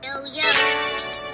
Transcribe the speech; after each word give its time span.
Oh, 0.00 0.24
yo, 0.26 0.42
yo. 0.42 1.27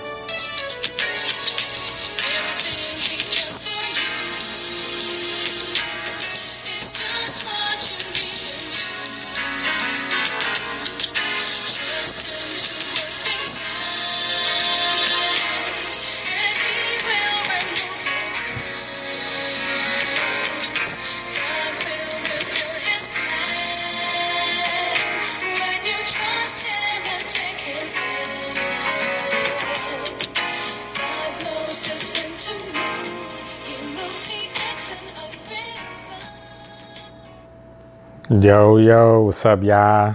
Yo, 38.45 38.77
yo, 38.77 39.23
what's 39.23 39.47
up, 39.47 39.63
y'all? 39.63 40.15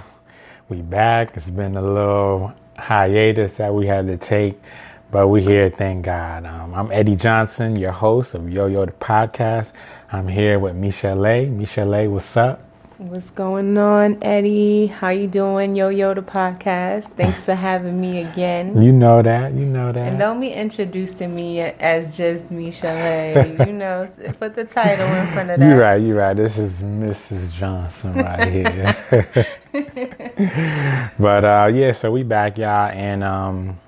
We 0.69 0.83
back. 0.83 1.35
It's 1.35 1.49
been 1.49 1.75
a 1.75 1.81
little 1.81 2.53
hiatus 2.77 3.55
that 3.55 3.73
we 3.73 3.87
had 3.87 4.05
to 4.05 4.17
take, 4.17 4.61
but 5.09 5.29
we 5.29 5.41
here, 5.41 5.71
thank 5.71 6.05
God. 6.05 6.45
Um, 6.45 6.75
I'm 6.75 6.91
Eddie 6.91 7.15
Johnson, 7.15 7.75
your 7.75 7.91
host 7.91 8.35
of 8.35 8.47
Yo 8.47 8.67
Yo 8.67 8.85
the 8.85 8.91
Podcast. 8.91 9.71
I'm 10.11 10.27
here 10.27 10.59
with 10.59 10.75
Michelle. 10.75 11.47
Michelle, 11.47 12.07
what's 12.07 12.37
up? 12.37 12.68
What's 12.99 13.29
going 13.29 13.77
on, 13.77 14.21
Eddie? 14.21 14.87
How 14.87 15.07
you 15.07 15.25
doing, 15.27 15.73
Yo 15.73 15.87
Yo 15.87 16.13
the 16.13 16.21
podcast? 16.21 17.05
Thanks 17.15 17.39
for 17.45 17.55
having 17.55 18.01
me 18.01 18.23
again. 18.23 18.75
You 18.83 18.91
know 18.91 19.21
that, 19.21 19.53
you 19.53 19.63
know 19.65 19.93
that. 19.93 20.05
And 20.05 20.19
don't 20.19 20.41
be 20.41 20.49
introducing 20.49 21.33
me 21.33 21.61
as 21.61 22.17
just 22.17 22.51
Michelle. 22.51 23.47
you 23.65 23.71
know, 23.71 24.09
put 24.39 24.53
the 24.53 24.65
title 24.65 25.07
in 25.07 25.31
front 25.31 25.49
of 25.49 25.61
that. 25.61 25.65
You're 25.65 25.77
right, 25.77 25.95
you're 26.01 26.17
right. 26.17 26.35
This 26.35 26.57
is 26.57 26.81
Mrs. 26.81 27.53
Johnson 27.53 28.15
right 28.15 28.51
here. 29.71 31.07
but 31.17 31.45
uh, 31.45 31.71
yeah, 31.73 31.93
so 31.93 32.11
we 32.11 32.23
back, 32.23 32.57
y'all, 32.57 32.89
and 32.89 33.23
um, 33.23 33.79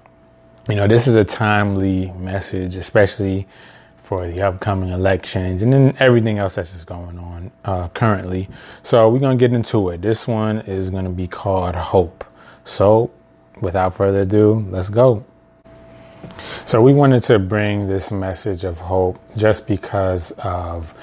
you 0.69 0.75
know, 0.75 0.87
this 0.87 1.05
is 1.07 1.17
a 1.17 1.25
timely 1.25 2.11
message, 2.11 2.75
especially 2.75 3.45
for 4.03 4.27
the 4.27 4.41
upcoming 4.41 4.89
elections 4.89 5.61
and 5.61 5.71
then 5.71 5.95
everything 5.99 6.37
else 6.37 6.55
that's 6.55 6.73
just 6.73 6.85
going 6.85 7.17
on 7.17 7.51
uh, 7.65 7.87
currently. 7.89 8.49
So 8.83 9.09
we're 9.09 9.19
going 9.19 9.37
to 9.37 9.47
get 9.47 9.53
into 9.53 9.89
it. 9.89 10.01
This 10.01 10.27
one 10.27 10.59
is 10.61 10.89
going 10.89 11.05
to 11.05 11.11
be 11.11 11.27
called 11.27 11.75
Hope. 11.75 12.23
So 12.65 13.11
without 13.61 13.95
further 13.95 14.21
ado, 14.21 14.65
let's 14.69 14.89
go. 14.89 15.23
So 16.65 16.81
we 16.81 16.93
wanted 16.93 17.23
to 17.23 17.39
bring 17.39 17.87
this 17.87 18.11
message 18.11 18.63
of 18.63 18.79
hope 18.79 19.19
just 19.35 19.67
because 19.67 20.31
of 20.39 20.93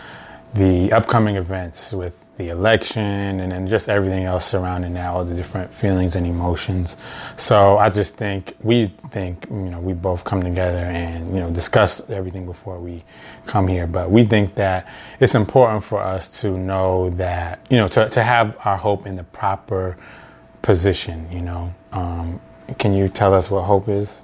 the 0.54 0.92
upcoming 0.92 1.36
events 1.36 1.92
with 1.92 2.14
the 2.38 2.48
election 2.48 3.40
and 3.40 3.50
then 3.50 3.66
just 3.66 3.88
everything 3.88 4.24
else 4.24 4.46
surrounding 4.46 4.94
that, 4.94 5.06
all 5.08 5.24
the 5.24 5.34
different 5.34 5.74
feelings 5.74 6.14
and 6.14 6.24
emotions. 6.24 6.96
So 7.36 7.76
I 7.78 7.90
just 7.90 8.16
think 8.16 8.56
we 8.62 8.86
think 9.10 9.46
you 9.50 9.70
know 9.70 9.80
we 9.80 9.92
both 9.92 10.22
come 10.22 10.42
together 10.42 10.78
and 10.78 11.34
you 11.34 11.40
know 11.40 11.50
discuss 11.50 12.00
everything 12.08 12.46
before 12.46 12.78
we 12.78 13.04
come 13.44 13.66
here. 13.66 13.88
But 13.88 14.10
we 14.10 14.24
think 14.24 14.54
that 14.54 14.86
it's 15.18 15.34
important 15.34 15.82
for 15.82 16.00
us 16.00 16.28
to 16.40 16.56
know 16.56 17.10
that 17.10 17.58
you 17.70 17.76
know 17.76 17.88
to 17.88 18.08
to 18.08 18.22
have 18.22 18.56
our 18.64 18.76
hope 18.76 19.06
in 19.06 19.16
the 19.16 19.24
proper 19.24 19.96
position. 20.62 21.28
You 21.32 21.40
know, 21.40 21.74
um, 21.92 22.40
can 22.78 22.94
you 22.94 23.08
tell 23.08 23.34
us 23.34 23.50
what 23.50 23.64
hope 23.64 23.88
is 23.88 24.22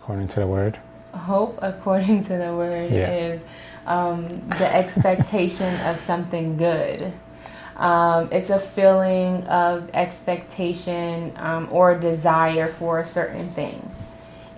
according 0.00 0.28
to 0.28 0.40
the 0.40 0.46
word? 0.46 0.78
Hope, 1.12 1.58
according 1.60 2.24
to 2.24 2.38
the 2.38 2.54
word, 2.54 2.90
yeah. 2.90 3.12
is 3.12 3.40
um, 3.86 4.28
the 4.48 4.74
expectation 4.74 5.74
of 5.80 6.00
something 6.00 6.56
good. 6.56 7.12
Um, 7.80 8.28
it's 8.30 8.50
a 8.50 8.60
feeling 8.60 9.44
of 9.46 9.88
expectation 9.94 11.32
um, 11.36 11.66
or 11.72 11.98
desire 11.98 12.74
for 12.74 13.00
a 13.00 13.06
certain 13.06 13.50
thing. 13.50 13.90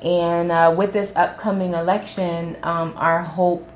And 0.03 0.51
uh, 0.51 0.75
with 0.77 0.93
this 0.93 1.13
upcoming 1.15 1.75
election, 1.75 2.59
um, 2.65 2.95
our 2.97 3.23
hope 3.23 3.67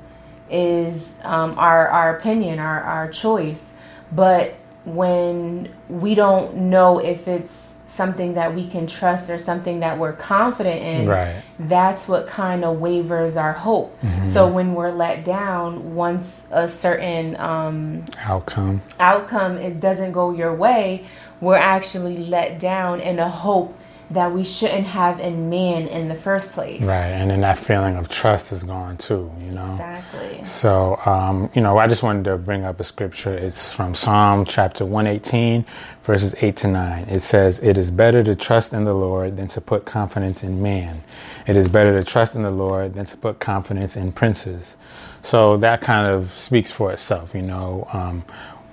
is 0.49 1.15
um, 1.23 1.57
our, 1.57 1.87
our 1.87 2.17
opinion, 2.17 2.59
our, 2.59 2.81
our 2.81 3.09
choice. 3.09 3.71
But 4.11 4.55
when 4.83 5.73
we 5.87 6.13
don't 6.13 6.55
know 6.69 6.99
if 6.99 7.29
it's 7.29 7.73
something 7.87 8.33
that 8.35 8.53
we 8.53 8.67
can 8.67 8.85
trust 8.85 9.29
or 9.29 9.39
something 9.39 9.79
that 9.79 9.97
we're 9.97 10.13
confident 10.13 10.81
in, 10.81 11.07
right. 11.07 11.41
that's 11.59 12.07
what 12.07 12.27
kind 12.27 12.63
of 12.63 12.79
wavers 12.79 13.37
our 13.37 13.53
hope. 13.53 13.99
Mm-hmm. 14.01 14.27
So 14.27 14.47
when 14.47 14.73
we're 14.73 14.91
let 14.91 15.23
down, 15.25 15.95
once 15.95 16.45
a 16.51 16.67
certain 16.67 17.35
um, 17.39 18.05
outcome 18.17 18.81
outcome 18.99 19.57
it 19.57 19.79
doesn't 19.79 20.11
go 20.11 20.31
your 20.31 20.53
way, 20.53 21.05
we're 21.41 21.55
actually 21.55 22.17
let 22.17 22.59
down 22.59 22.99
in 22.99 23.19
a 23.19 23.29
hope 23.29 23.77
that 24.09 24.31
we 24.31 24.43
shouldn't 24.43 24.87
have 24.87 25.19
in 25.19 25.49
man 25.49 25.87
in 25.87 26.07
the 26.07 26.15
first 26.15 26.53
place. 26.53 26.81
Right, 26.81 27.07
and 27.07 27.29
then 27.29 27.41
that 27.41 27.57
feeling 27.57 27.97
of 27.97 28.07
trust 28.07 28.53
is 28.53 28.63
gone 28.63 28.97
too, 28.97 29.29
you 29.41 29.51
know? 29.51 29.69
Exactly. 29.71 30.43
So, 30.45 30.97
um, 31.05 31.49
you 31.53 31.61
know, 31.61 31.77
I 31.77 31.87
just 31.87 32.03
wanted 32.03 32.23
to 32.25 32.37
bring 32.37 32.63
up 32.63 32.79
a 32.79 32.85
scripture. 32.85 33.37
It's 33.37 33.73
from 33.73 33.93
Psalm 33.93 34.45
chapter 34.45 34.85
118, 34.85 35.65
verses 36.03 36.35
8 36.39 36.55
to 36.57 36.67
9. 36.67 37.09
It 37.09 37.19
says, 37.19 37.59
It 37.59 37.77
is 37.77 37.91
better 37.91 38.23
to 38.23 38.33
trust 38.33 38.71
in 38.71 38.85
the 38.85 38.93
Lord 38.93 39.35
than 39.35 39.49
to 39.49 39.59
put 39.59 39.85
confidence 39.85 40.41
in 40.41 40.61
man. 40.61 41.03
It 41.45 41.57
is 41.57 41.67
better 41.67 41.97
to 41.97 42.03
trust 42.03 42.35
in 42.35 42.43
the 42.43 42.51
Lord 42.51 42.93
than 42.93 43.05
to 43.07 43.17
put 43.17 43.39
confidence 43.39 43.97
in 43.97 44.13
princes. 44.13 44.77
So 45.21 45.57
that 45.57 45.81
kind 45.81 46.07
of 46.09 46.31
speaks 46.31 46.71
for 46.71 46.93
itself, 46.93 47.35
you 47.35 47.41
know. 47.41 47.87
Um, 47.91 48.23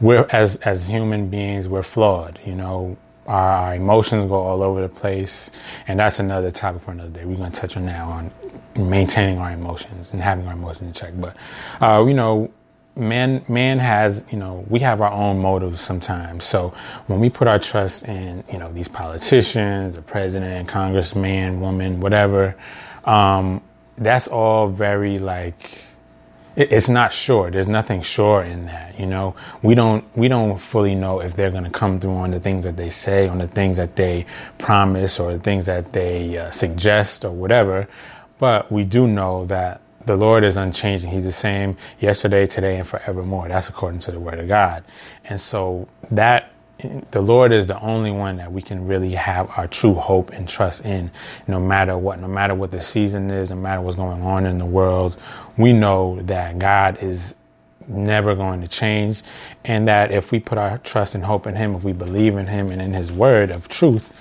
we're 0.00 0.26
as 0.30 0.56
as 0.58 0.86
human 0.86 1.28
beings, 1.28 1.68
we're 1.68 1.82
flawed, 1.82 2.38
you 2.44 2.54
know 2.54 2.96
our 3.26 3.74
emotions 3.74 4.26
go 4.26 4.34
all 4.34 4.62
over 4.62 4.82
the 4.82 4.88
place, 4.88 5.50
and 5.88 5.98
that's 5.98 6.18
another 6.18 6.50
topic 6.50 6.82
for 6.82 6.90
another 6.90 7.10
day. 7.10 7.24
We're 7.24 7.36
going 7.36 7.52
to 7.52 7.60
touch 7.60 7.76
on 7.76 7.86
now 7.86 8.10
on 8.10 8.30
maintaining 8.76 9.38
our 9.38 9.52
emotions 9.52 10.12
and 10.12 10.20
having 10.20 10.46
our 10.46 10.52
emotions 10.54 10.88
in 10.88 10.92
check. 10.92 11.14
But 11.16 11.36
uh, 11.80 12.04
you 12.06 12.14
know, 12.14 12.50
man, 12.96 13.44
man 13.48 13.78
has 13.78 14.24
you 14.30 14.38
know 14.38 14.64
we 14.68 14.80
have 14.80 15.00
our 15.00 15.12
own 15.12 15.38
motives 15.38 15.80
sometimes. 15.80 16.44
So 16.44 16.74
when 17.06 17.20
we 17.20 17.30
put 17.30 17.48
our 17.48 17.58
trust 17.58 18.04
in 18.04 18.44
you 18.52 18.58
know 18.58 18.72
these 18.72 18.88
politicians, 18.88 19.94
the 19.94 20.02
president, 20.02 20.68
congressman, 20.68 21.60
woman, 21.60 22.00
whatever, 22.00 22.56
um, 23.04 23.62
that's 23.98 24.28
all 24.28 24.68
very 24.68 25.18
like 25.18 25.80
it's 26.56 26.88
not 26.88 27.12
sure. 27.12 27.50
There's 27.50 27.68
nothing 27.68 28.02
sure 28.02 28.42
in 28.44 28.66
that. 28.66 28.98
You 28.98 29.06
know, 29.06 29.34
we 29.62 29.74
don't 29.74 30.04
we 30.16 30.28
don't 30.28 30.58
fully 30.58 30.94
know 30.94 31.20
if 31.20 31.34
they're 31.34 31.50
going 31.50 31.64
to 31.64 31.70
come 31.70 32.00
through 32.00 32.14
on 32.16 32.30
the 32.30 32.40
things 32.40 32.64
that 32.64 32.76
they 32.76 32.90
say, 32.90 33.28
on 33.28 33.38
the 33.38 33.48
things 33.48 33.76
that 33.76 33.96
they 33.96 34.26
promise, 34.58 35.20
or 35.20 35.32
the 35.32 35.40
things 35.40 35.66
that 35.66 35.92
they 35.92 36.38
uh, 36.38 36.50
suggest, 36.50 37.24
or 37.24 37.32
whatever. 37.32 37.88
But 38.38 38.70
we 38.72 38.84
do 38.84 39.06
know 39.06 39.46
that 39.46 39.80
the 40.06 40.16
Lord 40.16 40.44
is 40.44 40.56
unchanging. 40.56 41.10
He's 41.10 41.24
the 41.24 41.32
same 41.32 41.76
yesterday, 42.00 42.46
today, 42.46 42.78
and 42.78 42.86
forevermore. 42.86 43.48
That's 43.48 43.68
according 43.68 44.00
to 44.00 44.12
the 44.12 44.20
Word 44.20 44.38
of 44.38 44.48
God. 44.48 44.84
And 45.24 45.40
so 45.40 45.88
that 46.10 46.53
the 47.10 47.20
Lord 47.20 47.52
is 47.52 47.66
the 47.66 47.80
only 47.80 48.10
one 48.10 48.36
that 48.36 48.52
we 48.52 48.60
can 48.60 48.86
really 48.86 49.12
have 49.12 49.50
our 49.56 49.66
true 49.66 49.94
hope 49.94 50.30
and 50.32 50.48
trust 50.48 50.84
in, 50.84 51.10
no 51.46 51.60
matter 51.60 51.96
what, 51.96 52.20
no 52.20 52.28
matter 52.28 52.54
what 52.54 52.70
the 52.70 52.80
season 52.80 53.30
is, 53.30 53.50
no 53.50 53.56
matter 53.56 53.80
what's 53.80 53.96
going 53.96 54.22
on 54.22 54.46
in 54.46 54.58
the 54.58 54.66
world. 54.66 55.16
We 55.56 55.72
know 55.72 56.20
that 56.22 56.58
God 56.58 57.02
is 57.02 57.36
never 57.86 58.34
going 58.34 58.60
to 58.62 58.68
change, 58.68 59.22
and 59.64 59.86
that 59.88 60.10
if 60.10 60.32
we 60.32 60.40
put 60.40 60.58
our 60.58 60.78
trust 60.78 61.14
and 61.14 61.24
hope 61.24 61.46
in 61.46 61.54
Him, 61.54 61.74
if 61.74 61.84
we 61.84 61.92
believe 61.92 62.36
in 62.36 62.46
Him 62.46 62.70
and 62.70 62.82
in 62.82 62.92
His 62.92 63.12
word 63.12 63.50
of 63.50 63.68
truth, 63.68 64.12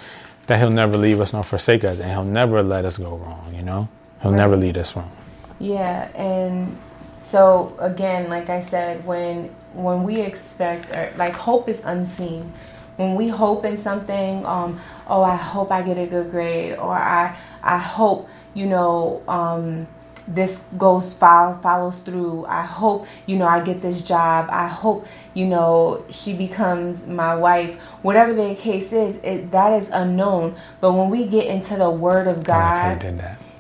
that 0.48 0.60
He'll 0.60 0.70
never 0.70 0.98
leave 0.98 1.22
us 1.22 1.34
nor 1.34 1.44
forsake 1.44 1.84
us, 1.84 2.00
and 2.00 2.12
He'll 2.12 2.24
never 2.24 2.62
let 2.62 2.86
us 2.86 2.98
go 2.98 3.18
wrong, 3.18 3.54
you 3.56 3.62
know? 3.62 3.88
He'll 4.22 4.32
right. 4.32 4.38
never 4.38 4.58
lead 4.58 4.78
us 4.78 4.96
wrong. 4.96 5.12
Yeah, 5.60 6.10
and 6.16 6.78
so 7.30 7.76
again, 7.80 8.30
like 8.30 8.50
I 8.50 8.62
said, 8.62 9.06
when 9.06 9.54
when 9.74 10.04
we 10.04 10.22
expect 10.22 10.90
or 10.96 11.12
like 11.18 11.34
hope 11.34 11.68
is 11.70 11.82
unseen 11.84 12.54
when 12.96 13.16
we 13.16 13.28
hope 13.28 13.66
in 13.66 13.78
something, 13.78 14.46
um, 14.46 14.80
oh, 15.08 15.24
I 15.24 15.36
hope 15.36 15.72
I 15.72 15.82
get 15.82 15.98
a 15.98 16.06
good 16.06 16.30
grade, 16.30 16.78
or 16.78 16.94
I, 16.94 17.36
I 17.64 17.78
hope, 17.78 18.30
you 18.54 18.68
know, 18.68 19.24
um, 19.28 19.88
this 20.28 20.64
goes 20.78 21.14
follow, 21.14 21.60
follows 21.62 21.98
through. 22.00 22.46
I 22.46 22.62
hope, 22.62 23.08
you 23.26 23.36
know, 23.36 23.48
I 23.48 23.62
get 23.62 23.82
this 23.82 24.02
job. 24.02 24.48
I 24.50 24.68
hope, 24.68 25.06
you 25.34 25.46
know, 25.46 26.06
she 26.10 26.34
becomes 26.34 27.08
my 27.08 27.36
wife. 27.36 27.78
Whatever 28.04 28.34
the 28.34 28.56
case 28.56 28.94
is, 28.94 29.18
it, 29.18 29.52
that 29.52 29.74
is 29.82 29.90
unknown. 29.90 30.56
But 30.80 30.94
when 30.94 31.10
we 31.10 31.26
get 31.26 31.48
into 31.48 31.76
the 31.76 31.90
Word 31.90 32.28
of 32.28 32.44
God, 32.44 33.04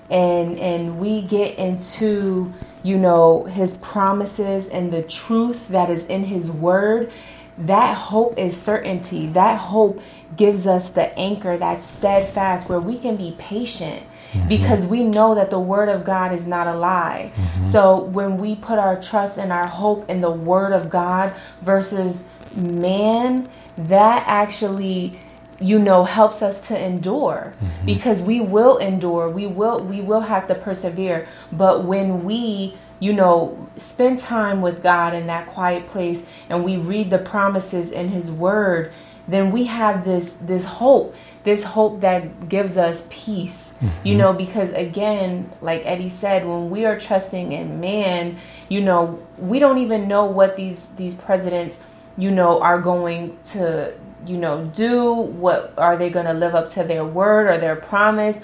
and 0.10 0.60
and 0.60 1.00
we 1.00 1.21
get 1.21 1.57
into, 1.57 2.54
you 2.83 2.97
know, 2.97 3.45
His 3.45 3.77
promises 3.77 4.68
and 4.68 4.91
the 4.91 5.01
truth 5.01 5.68
that 5.69 5.89
is 5.89 6.06
in 6.06 6.25
His 6.25 6.51
Word, 6.51 7.12
that 7.57 7.95
hope 7.95 8.38
is 8.38 8.59
certainty. 8.59 9.27
That 9.27 9.59
hope 9.59 10.01
gives 10.35 10.65
us 10.68 10.89
the 10.89 11.18
anchor, 11.18 11.57
that 11.57 11.83
steadfast, 11.83 12.68
where 12.68 12.80
we 12.80 12.97
can 12.97 13.15
be 13.15 13.35
patient 13.38 14.03
mm-hmm. 14.31 14.47
because 14.47 14.85
we 14.85 15.03
know 15.03 15.35
that 15.35 15.50
the 15.50 15.59
word 15.59 15.89
of 15.89 16.03
God 16.03 16.33
is 16.33 16.47
not 16.47 16.68
a 16.68 16.75
lie. 16.75 17.31
Mm-hmm. 17.35 17.71
So 17.71 18.03
when 18.03 18.38
we 18.38 18.56
put 18.56 18.80
our 18.80 19.00
trust 19.01 19.38
and 19.38 19.51
our 19.51 19.68
hope 19.68 20.09
in 20.09 20.21
the 20.21 20.31
word 20.31 20.74
of 20.74 20.89
God 20.89 21.36
versus 21.62 22.24
man, 22.56 23.50
that 23.77 24.24
actually 24.27 25.19
you 25.59 25.79
know 25.79 26.03
helps 26.03 26.41
us 26.41 26.67
to 26.67 26.77
endure. 26.77 27.53
Mm-hmm. 27.61 27.85
because 27.85 28.21
we 28.21 28.41
will 28.41 28.77
endure. 28.77 29.29
We 29.29 29.47
will 29.47 29.79
we 29.79 30.01
will 30.01 30.21
have 30.21 30.47
to 30.47 30.55
persevere. 30.55 31.27
But 31.51 31.83
when 31.83 32.23
we 32.23 32.77
you 33.00 33.13
know 33.13 33.67
spend 33.77 34.19
time 34.19 34.61
with 34.61 34.83
God 34.83 35.13
in 35.13 35.27
that 35.27 35.47
quiet 35.47 35.88
place 35.88 36.25
and 36.50 36.63
we 36.63 36.77
read 36.77 37.09
the 37.09 37.17
promises 37.17 37.91
in 37.91 38.09
his 38.09 38.31
word 38.31 38.94
then 39.27 39.51
we 39.51 39.65
have 39.65 40.03
this 40.03 40.35
this 40.41 40.65
hope. 40.65 41.15
This 41.44 41.63
hope 41.63 42.01
that 42.01 42.50
gives 42.50 42.77
us 42.77 43.05
peace. 43.09 43.73
Mm-hmm. 43.73 44.07
you 44.07 44.15
know 44.15 44.33
because 44.33 44.69
again 44.71 45.51
like 45.61 45.81
eddie 45.85 46.07
said 46.07 46.45
when 46.45 46.69
we 46.69 46.85
are 46.85 46.97
trusting 46.97 47.51
in 47.51 47.81
man 47.81 48.38
you 48.69 48.79
know 48.79 49.19
we 49.38 49.59
don't 49.59 49.79
even 49.79 50.07
know 50.07 50.25
what 50.25 50.55
these 50.55 50.85
these 50.95 51.15
presidents 51.15 51.79
you 52.17 52.31
know 52.31 52.61
are 52.61 52.79
going 52.79 53.38
to 53.51 53.94
you 54.25 54.37
know 54.37 54.65
do 54.75 55.13
what 55.13 55.73
are 55.77 55.97
they 55.97 56.09
going 56.09 56.25
to 56.25 56.33
live 56.33 56.55
up 56.55 56.69
to 56.69 56.83
their 56.83 57.05
word 57.05 57.47
or 57.47 57.57
their 57.57 57.75
promise? 57.75 58.37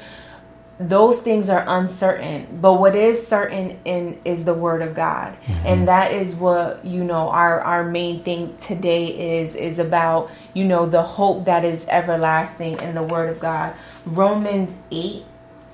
Those 0.80 1.20
things 1.20 1.50
are 1.50 1.66
uncertain 1.68 2.60
but 2.62 2.76
what 2.76 2.96
is 2.96 3.28
certain 3.28 3.80
in 3.84 4.20
is 4.24 4.46
the 4.46 4.54
word 4.54 4.82
of 4.82 4.96
god. 4.96 5.36
Mm-hmm. 5.42 5.68
and 5.68 5.88
that 5.88 6.14
is 6.14 6.34
what 6.36 6.86
you 6.86 7.04
know 7.04 7.30
our 7.30 7.60
our 7.62 7.84
main 7.84 8.24
thing 8.24 8.56
today 8.58 9.40
is 9.42 9.56
is 9.56 9.80
about 9.80 10.32
you 10.54 10.64
know 10.64 10.86
the 10.86 11.02
hope 11.02 11.46
that 11.46 11.66
is 11.66 11.86
everlasting 11.88 12.80
in 12.80 12.96
the 12.96 13.04
word 13.04 13.30
of 13.30 13.40
god. 13.40 13.76
Romans 14.06 14.76
8 14.92 15.26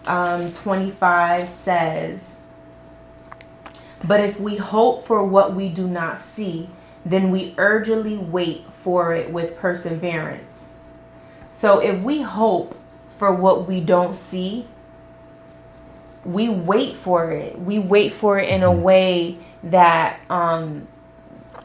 um 0.08 0.52
25 0.54 1.50
says 1.50 2.40
but 4.04 4.20
if 4.20 4.40
we 4.40 4.58
hope 4.58 5.08
for 5.08 5.24
what 5.24 5.56
we 5.56 5.70
do 5.70 5.88
not 5.88 6.20
see 6.20 6.70
then 7.06 7.32
we 7.32 7.54
urgently 7.58 8.18
wait 8.18 8.66
for 8.84 9.14
it 9.14 9.32
with 9.32 9.58
perseverance 9.58 10.72
so 11.52 11.80
if 11.80 12.02
we 12.02 12.22
hope 12.22 12.78
for 13.18 13.32
what 13.32 13.68
we 13.68 13.80
don't 13.80 14.16
see 14.16 14.68
we 16.26 16.50
wait 16.50 16.96
for 16.98 17.32
it. 17.32 17.58
We 17.60 17.80
wait 17.80 18.12
for 18.12 18.40
it 18.40 18.50
in 18.50 18.64
a 18.64 18.72
way 18.72 19.38
that 19.64 20.20
um 20.30 20.88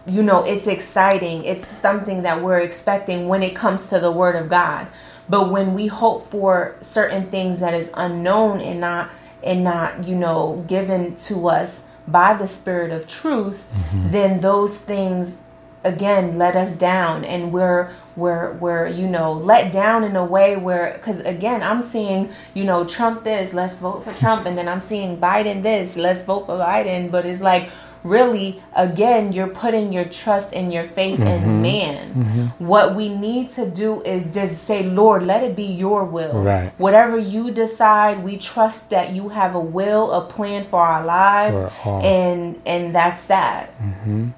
you 0.06 0.22
know, 0.22 0.44
it's 0.44 0.66
exciting. 0.66 1.44
It's 1.44 1.68
something 1.68 2.22
that 2.22 2.42
we're 2.42 2.60
expecting 2.60 3.28
when 3.28 3.42
it 3.42 3.54
comes 3.54 3.86
to 3.86 4.00
the 4.00 4.10
word 4.10 4.34
of 4.34 4.48
God. 4.48 4.88
But 5.28 5.50
when 5.50 5.74
we 5.74 5.86
hope 5.86 6.30
for 6.30 6.74
certain 6.80 7.30
things 7.30 7.60
that 7.60 7.74
is 7.74 7.90
unknown 7.94 8.60
and 8.60 8.80
not 8.80 9.10
and 9.42 9.62
not, 9.62 10.04
you 10.04 10.16
know, 10.16 10.64
given 10.68 11.16
to 11.16 11.48
us 11.48 11.86
by 12.08 12.34
the 12.34 12.48
spirit 12.48 12.90
of 12.90 13.06
truth, 13.06 13.66
mm-hmm. 13.72 14.10
then 14.10 14.40
those 14.40 14.76
things 14.78 15.40
again 15.84 16.38
let 16.38 16.56
us 16.56 16.76
down. 16.76 17.24
And 17.24 17.52
we're 17.52 17.92
we're 18.16 18.52
we're 18.54 18.88
you 18.88 19.06
know 19.06 19.32
let 19.32 19.72
down 19.72 20.04
in 20.04 20.16
a 20.16 20.24
way 20.24 20.56
where 20.56 20.92
because 20.94 21.20
again 21.20 21.62
i'm 21.62 21.80
seeing 21.80 22.30
you 22.52 22.64
know 22.64 22.84
trump 22.84 23.24
this 23.24 23.54
let's 23.54 23.74
vote 23.74 24.04
for 24.04 24.12
trump. 24.14 24.46
And 24.46 24.58
then 24.58 24.68
i'm 24.68 24.80
seeing 24.80 25.16
biden 25.16 25.62
this 25.62 25.96
let's 25.96 26.24
vote 26.24 26.46
for 26.46 26.58
biden. 26.58 27.10
But 27.10 27.26
it's 27.26 27.40
like 27.40 27.70
really 28.02 28.62
again 28.74 29.32
you're 29.32 29.48
putting 29.48 29.92
your 29.92 30.04
trust 30.04 30.52
and 30.52 30.72
your 30.72 30.84
faith 30.84 31.18
mm-hmm. 31.18 31.26
in 31.26 31.62
man 31.62 32.14
mm-hmm. 32.14 32.66
what 32.66 32.94
we 32.94 33.08
need 33.08 33.50
to 33.50 33.68
do 33.68 34.02
is 34.02 34.32
just 34.32 34.64
say 34.64 34.82
lord 34.82 35.22
let 35.22 35.42
it 35.42 35.54
be 35.54 35.64
your 35.64 36.04
will 36.04 36.42
right. 36.42 36.72
whatever 36.78 37.18
you 37.18 37.50
decide 37.50 38.22
we 38.22 38.36
trust 38.36 38.88
that 38.90 39.12
you 39.12 39.28
have 39.28 39.54
a 39.54 39.60
will 39.60 40.12
a 40.12 40.24
plan 40.26 40.66
for 40.68 40.80
our 40.80 41.04
lives 41.04 41.58
for 41.82 42.02
and 42.02 42.60
and 42.66 42.94
that's 42.94 43.26
that 43.26 43.78
mm-hmm. 43.78 44.28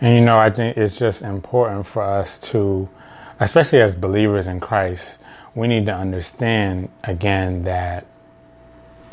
And 0.00 0.14
you 0.14 0.20
know, 0.20 0.38
I 0.38 0.50
think 0.50 0.76
it's 0.76 0.96
just 0.96 1.22
important 1.22 1.86
for 1.86 2.02
us 2.02 2.40
to, 2.52 2.88
especially 3.40 3.80
as 3.80 3.94
believers 3.94 4.46
in 4.46 4.60
Christ, 4.60 5.18
we 5.54 5.68
need 5.68 5.86
to 5.86 5.94
understand 5.94 6.88
again 7.04 7.64
that 7.64 8.06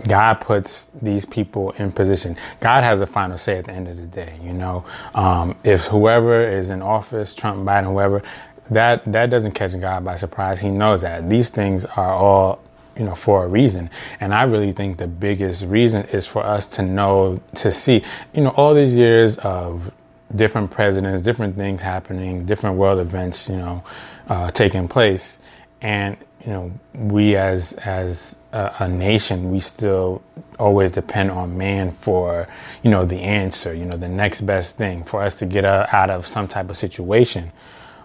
God 0.07 0.35
puts 0.35 0.87
these 1.01 1.25
people 1.25 1.71
in 1.71 1.91
position. 1.91 2.37
God 2.59 2.83
has 2.83 3.01
a 3.01 3.07
final 3.07 3.37
say 3.37 3.57
at 3.57 3.65
the 3.65 3.71
end 3.71 3.87
of 3.87 3.97
the 3.97 4.07
day. 4.07 4.39
You 4.43 4.53
know, 4.53 4.85
um, 5.15 5.55
if 5.63 5.85
whoever 5.85 6.57
is 6.57 6.69
in 6.69 6.81
office, 6.81 7.35
Trump, 7.35 7.65
Biden, 7.65 7.85
whoever, 7.85 8.23
that 8.69 9.09
that 9.11 9.29
doesn't 9.29 9.53
catch 9.53 9.79
God 9.79 10.05
by 10.05 10.15
surprise. 10.15 10.59
He 10.59 10.69
knows 10.69 11.01
that 11.01 11.29
these 11.29 11.49
things 11.49 11.85
are 11.85 12.13
all 12.13 12.61
you 12.97 13.05
know 13.05 13.15
for 13.15 13.45
a 13.45 13.47
reason 13.47 13.89
and 14.19 14.33
i 14.33 14.43
really 14.43 14.73
think 14.73 14.97
the 14.97 15.07
biggest 15.07 15.63
reason 15.63 16.03
is 16.07 16.27
for 16.27 16.45
us 16.45 16.67
to 16.67 16.81
know 16.81 17.39
to 17.55 17.71
see 17.71 18.03
you 18.33 18.41
know 18.41 18.49
all 18.49 18.73
these 18.73 18.97
years 18.97 19.37
of 19.37 19.89
different 20.35 20.71
presidents, 20.71 21.21
different 21.21 21.57
things 21.57 21.81
happening, 21.81 22.45
different 22.45 22.77
world 22.77 22.99
events, 22.99 23.49
you 23.49 23.57
know, 23.57 23.83
uh, 24.27 24.51
taking 24.51 24.87
place, 24.87 25.39
and 25.81 26.17
you 26.45 26.51
know, 26.51 26.71
we 26.93 27.35
as 27.35 27.73
as 27.73 28.37
a, 28.51 28.71
a, 28.79 28.87
nation, 28.87 29.51
we 29.51 29.59
still 29.59 30.21
always 30.59 30.91
depend 30.91 31.31
on 31.31 31.57
man 31.57 31.91
for 31.91 32.47
you 32.83 32.89
know 32.89 33.05
the 33.05 33.19
answer, 33.19 33.73
you 33.73 33.85
know, 33.85 33.97
the 33.97 34.07
next 34.07 34.41
best 34.41 34.77
thing 34.77 35.03
for 35.03 35.21
us 35.21 35.35
to 35.39 35.45
get 35.45 35.65
out 35.65 36.09
of 36.09 36.25
some 36.27 36.47
type 36.47 36.69
of 36.69 36.77
situation, 36.77 37.51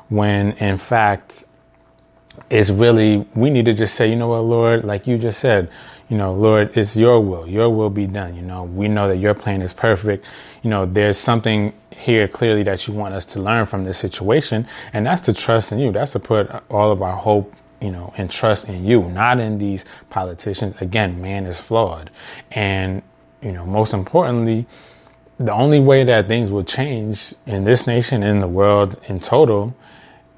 when 0.09 0.53
in 0.53 0.79
fact. 0.79 1.45
It's 2.51 2.69
really, 2.69 3.27
we 3.35 3.49
need 3.49 3.65
to 3.65 3.73
just 3.73 3.95
say, 3.95 4.11
you 4.11 4.15
know 4.15 4.29
what, 4.29 4.41
Lord, 4.41 4.85
like 4.85 5.07
you 5.07 5.17
just 5.17 5.41
said, 5.41 5.71
you 6.09 6.17
know, 6.17 6.33
Lord, 6.33 6.77
it's 6.77 6.97
your 6.97 7.21
will. 7.21 7.49
Your 7.49 7.69
will 7.69 7.91
be 7.91 8.07
done. 8.07 8.37
You 8.37 8.43
know, 8.43 8.65
we 8.65 8.87
know 8.89 9.09
that 9.09 9.17
your 9.17 9.35
plan 9.35 9.63
is 9.63 9.73
perfect. 9.73 10.25
You 10.63 10.71
know, 10.71 10.87
there's 10.87 11.19
something 11.19 11.73
here 11.91 12.29
clearly 12.29 12.63
that 12.65 12.87
you 12.87 12.95
want 12.95 13.15
us 13.15 13.25
to 13.27 13.41
learn 13.41 13.67
from 13.67 13.85
this 13.85 13.99
situation, 13.99 14.67
and 14.93 15.07
that's 15.07 15.23
to 15.23 15.33
trust 15.33 15.73
in 15.73 15.79
you. 15.79 15.91
That's 15.91 16.13
to 16.13 16.21
put 16.21 16.49
all 16.71 16.93
of 16.93 17.03
our 17.03 17.17
hope, 17.17 17.53
you 17.81 17.91
know, 17.91 18.13
and 18.17 18.31
trust 18.31 18.69
in 18.69 18.85
you, 18.85 19.03
not 19.11 19.41
in 19.41 19.59
these 19.59 19.85
politicians. 20.11 20.75
Again, 20.81 21.21
man 21.21 21.47
is 21.47 21.61
flawed, 21.61 22.11
and 22.51 23.03
you 23.43 23.53
know, 23.53 23.65
most 23.67 23.93
importantly, 23.93 24.67
the 25.39 25.53
only 25.53 25.81
way 25.81 26.05
that 26.05 26.29
things 26.29 26.51
will 26.51 26.65
change 26.65 27.35
in 27.47 27.65
this 27.65 27.87
nation, 27.87 28.23
in 28.23 28.41
the 28.41 28.49
world 28.49 28.99
in 29.09 29.21
total, 29.21 29.75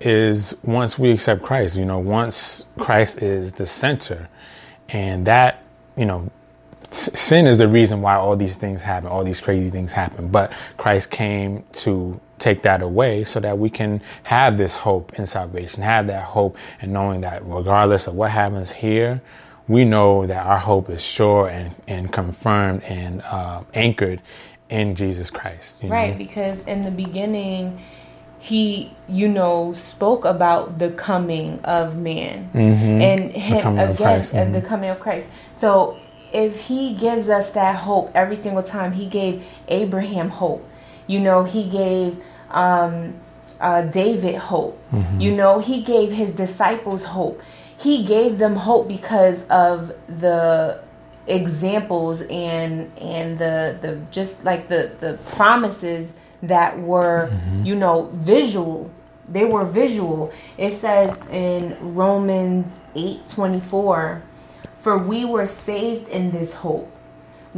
is 0.01 0.55
once 0.63 0.99
we 0.99 1.13
accept 1.13 1.43
Christ. 1.43 1.77
You 1.77 1.85
know, 1.85 1.99
once 1.99 2.65
Christ 2.79 3.23
is 3.23 3.53
the 3.53 3.67
center, 3.67 4.29
and 4.89 5.27
that 5.27 5.63
you 5.97 6.05
know 6.05 6.31
sin 6.91 7.47
is 7.47 7.59
the 7.59 7.69
reason 7.69 8.01
why 8.01 8.17
all 8.17 8.37
these 8.37 8.57
things 8.57 8.83
happen, 8.83 9.09
all 9.09 9.25
these 9.25 9.41
crazy 9.41 9.71
things 9.71 9.93
happen. 9.93 10.29
But 10.29 10.53
Christ 10.77 11.11
came 11.11 11.65
to 11.75 12.21
take 12.39 12.63
that 12.63 12.83
away 12.83 13.25
so 13.25 13.41
that 13.41 13.59
we 13.59 13.71
can 13.71 14.01
have 14.23 14.59
this 14.59 14.77
hope 14.77 15.19
in 15.19 15.27
salvation, 15.27 15.83
have 15.83 16.07
that 16.07 16.25
hope 16.25 16.57
and 16.81 16.93
knowing 16.93 17.21
that 17.23 17.45
regardless 17.45 18.07
of 18.07 18.15
what 18.15 18.31
happens 18.31 18.71
here, 18.71 19.21
we 19.67 19.85
know 19.85 20.27
that 20.27 20.47
our 20.47 20.59
hope 20.59 20.89
is 20.91 21.03
sure 21.03 21.49
and, 21.49 21.75
and 21.87 22.13
confirmed 22.13 22.83
and 22.85 23.23
uh, 23.23 23.63
anchored 23.75 24.23
in 24.71 24.95
Jesus 24.95 25.31
Christ. 25.31 25.83
right, 25.85 26.13
know? 26.13 26.19
because 26.19 26.59
in 26.61 26.85
the 26.85 26.91
beginning, 26.91 27.83
he 28.39 28.95
you 29.09 29.29
know 29.29 29.75
spoke 29.75 30.25
about 30.25 30.79
the 30.79 30.91
coming 30.91 31.59
of 31.65 31.97
man 31.97 32.49
mm-hmm. 32.55 33.01
and 33.03 33.33
him 33.33 33.79
again 33.79 34.21
mm-hmm. 34.21 34.53
the 34.53 34.63
coming 34.63 34.89
of 34.89 35.01
christ 35.01 35.29
so 35.55 35.99
if 36.33 36.57
he 36.61 36.95
gives 36.95 37.29
us 37.29 37.53
that 37.53 37.75
hope 37.75 38.11
every 38.15 38.37
single 38.37 38.63
time 38.63 38.93
he 38.93 39.07
gave 39.07 39.43
abraham 39.67 40.29
hope 40.29 40.65
you 41.09 41.19
know 41.19 41.43
he 41.43 41.69
gave 41.69 42.23
um, 42.51 43.15
uh, 43.61 43.83
david 43.83 44.37
hope 44.37 44.81
mm-hmm. 44.93 45.21
you 45.21 45.35
know 45.35 45.59
he 45.59 45.83
gave 45.83 46.13
his 46.13 46.33
disciples 46.33 47.05
hope 47.05 47.43
he 47.77 48.05
gave 48.05 48.39
them 48.39 48.55
hope 48.55 48.87
because 48.87 49.45
of 49.49 49.93
the 50.09 50.81
examples 51.27 52.23
and 52.23 52.91
and 52.99 53.39
the 53.39 53.77
the 53.83 54.01
just 54.11 54.43
like 54.45 54.69
the 54.69 54.93
the 55.01 55.19
promises 55.33 56.13
that 56.43 56.79
were 56.79 57.29
mm-hmm. 57.31 57.65
you 57.65 57.75
know 57.75 58.11
visual 58.15 58.91
they 59.29 59.45
were 59.45 59.65
visual. 59.65 60.33
It 60.57 60.73
says 60.75 61.19
in 61.31 61.77
Romans 61.95 62.81
8:24, 62.95 64.23
"For 64.81 64.99
we 64.99 65.25
were 65.25 65.47
saved 65.47 66.09
in 66.09 66.31
this 66.31 66.55
hope." 66.55 66.91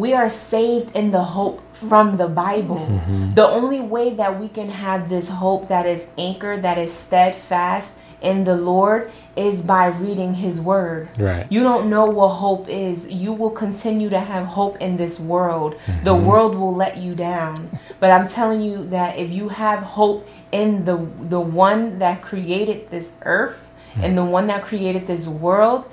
We 0.01 0.15
are 0.15 0.31
saved 0.31 0.97
in 0.97 1.11
the 1.11 1.23
hope 1.23 1.61
from 1.75 2.17
the 2.17 2.27
Bible. 2.27 2.89
Mm-hmm. 2.89 3.35
The 3.35 3.47
only 3.47 3.83
way 3.83 4.15
that 4.15 4.41
we 4.41 4.49
can 4.49 4.71
have 4.71 5.11
this 5.11 5.29
hope 5.29 5.69
that 5.69 5.85
is 5.85 6.07
anchored, 6.17 6.63
that 6.63 6.79
is 6.79 6.91
steadfast 6.91 7.97
in 8.23 8.45
the 8.45 8.57
Lord 8.57 9.13
is 9.37 9.61
by 9.61 9.89
reading 9.89 10.33
his 10.33 10.59
word. 10.59 11.11
Right. 11.19 11.47
You 11.53 11.63
don't 11.63 11.91
know 11.91 12.07
what 12.07 12.29
hope 12.29 12.67
is. 12.71 13.09
You 13.09 13.35
will 13.35 13.51
continue 13.51 14.09
to 14.09 14.21
have 14.21 14.47
hope 14.47 14.81
in 14.81 14.97
this 14.97 15.21
world. 15.21 15.75
Mm-hmm. 15.75 16.05
The 16.05 16.15
world 16.15 16.55
will 16.55 16.75
let 16.75 16.97
you 16.97 17.15
down. 17.15 17.79
But 17.99 18.11
I'm 18.11 18.27
telling 18.27 18.63
you 18.63 18.87
that 18.89 19.19
if 19.19 19.31
you 19.31 19.51
have 19.51 19.81
hope 19.81 20.27
in 20.51 20.87
the 20.87 20.97
the 21.29 21.41
one 21.41 21.99
that 21.99 22.23
created 22.23 22.89
this 22.89 23.13
earth 23.23 23.59
mm-hmm. 23.59 24.05
and 24.05 24.17
the 24.17 24.25
one 24.25 24.47
that 24.47 24.63
created 24.63 25.07
this 25.07 25.27
world, 25.27 25.91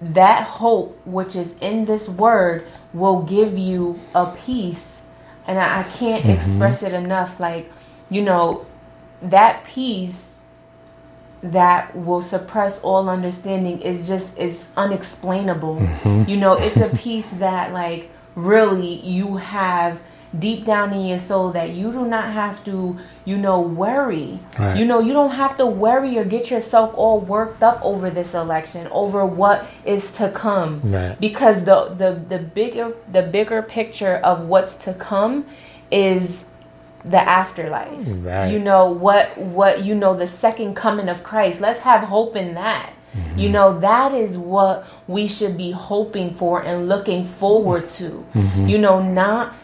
that 0.00 0.46
hope 0.46 0.98
which 1.04 1.34
is 1.34 1.54
in 1.60 1.84
this 1.84 2.08
word 2.08 2.66
will 2.92 3.22
give 3.22 3.58
you 3.58 3.98
a 4.14 4.26
peace 4.44 5.02
and 5.46 5.58
i, 5.58 5.80
I 5.80 5.82
can't 5.82 6.22
mm-hmm. 6.22 6.30
express 6.30 6.82
it 6.82 6.94
enough 6.94 7.40
like 7.40 7.70
you 8.08 8.22
know 8.22 8.66
that 9.20 9.64
peace 9.64 10.34
that 11.42 11.94
will 11.96 12.22
suppress 12.22 12.80
all 12.80 13.08
understanding 13.08 13.80
is 13.80 14.06
just 14.06 14.36
is 14.38 14.68
unexplainable 14.76 15.76
mm-hmm. 15.76 16.30
you 16.30 16.36
know 16.36 16.54
it's 16.54 16.76
a 16.76 16.94
peace 16.96 17.30
that 17.32 17.72
like 17.72 18.10
really 18.34 19.00
you 19.00 19.36
have 19.36 20.00
deep 20.38 20.64
down 20.64 20.92
in 20.92 21.06
your 21.06 21.18
soul 21.18 21.52
that 21.52 21.70
you 21.70 21.90
do 21.90 22.04
not 22.04 22.32
have 22.32 22.62
to, 22.64 22.98
you 23.24 23.36
know, 23.36 23.60
worry. 23.60 24.38
Right. 24.58 24.76
You 24.76 24.84
know, 24.84 25.00
you 25.00 25.12
don't 25.12 25.30
have 25.30 25.56
to 25.56 25.66
worry 25.66 26.18
or 26.18 26.24
get 26.24 26.50
yourself 26.50 26.92
all 26.94 27.20
worked 27.20 27.62
up 27.62 27.80
over 27.82 28.10
this 28.10 28.34
election, 28.34 28.86
over 28.88 29.24
what 29.24 29.66
is 29.84 30.12
to 30.14 30.30
come. 30.30 30.80
Right. 30.84 31.18
Because 31.18 31.64
the 31.64 31.94
the 31.96 32.20
the 32.28 32.38
bigger 32.38 32.94
the 33.10 33.22
bigger 33.22 33.62
picture 33.62 34.16
of 34.16 34.46
what's 34.46 34.74
to 34.84 34.94
come 34.94 35.46
is 35.90 36.44
the 37.04 37.20
afterlife. 37.20 38.06
Right. 38.06 38.52
You 38.52 38.58
know 38.58 38.90
what 38.90 39.36
what 39.38 39.84
you 39.84 39.94
know 39.94 40.16
the 40.16 40.26
second 40.26 40.74
coming 40.74 41.08
of 41.08 41.22
Christ. 41.22 41.60
Let's 41.60 41.80
have 41.80 42.02
hope 42.02 42.36
in 42.36 42.54
that. 42.54 42.92
Mm-hmm. 43.14 43.38
You 43.38 43.48
know, 43.48 43.80
that 43.80 44.12
is 44.12 44.36
what 44.36 44.86
we 45.06 45.28
should 45.28 45.56
be 45.56 45.70
hoping 45.70 46.34
for 46.34 46.62
and 46.62 46.88
looking 46.88 47.26
forward 47.26 47.88
to. 47.90 48.24
Mm-hmm. 48.34 48.66
You 48.66 48.78
know, 48.78 49.02
not 49.02 49.54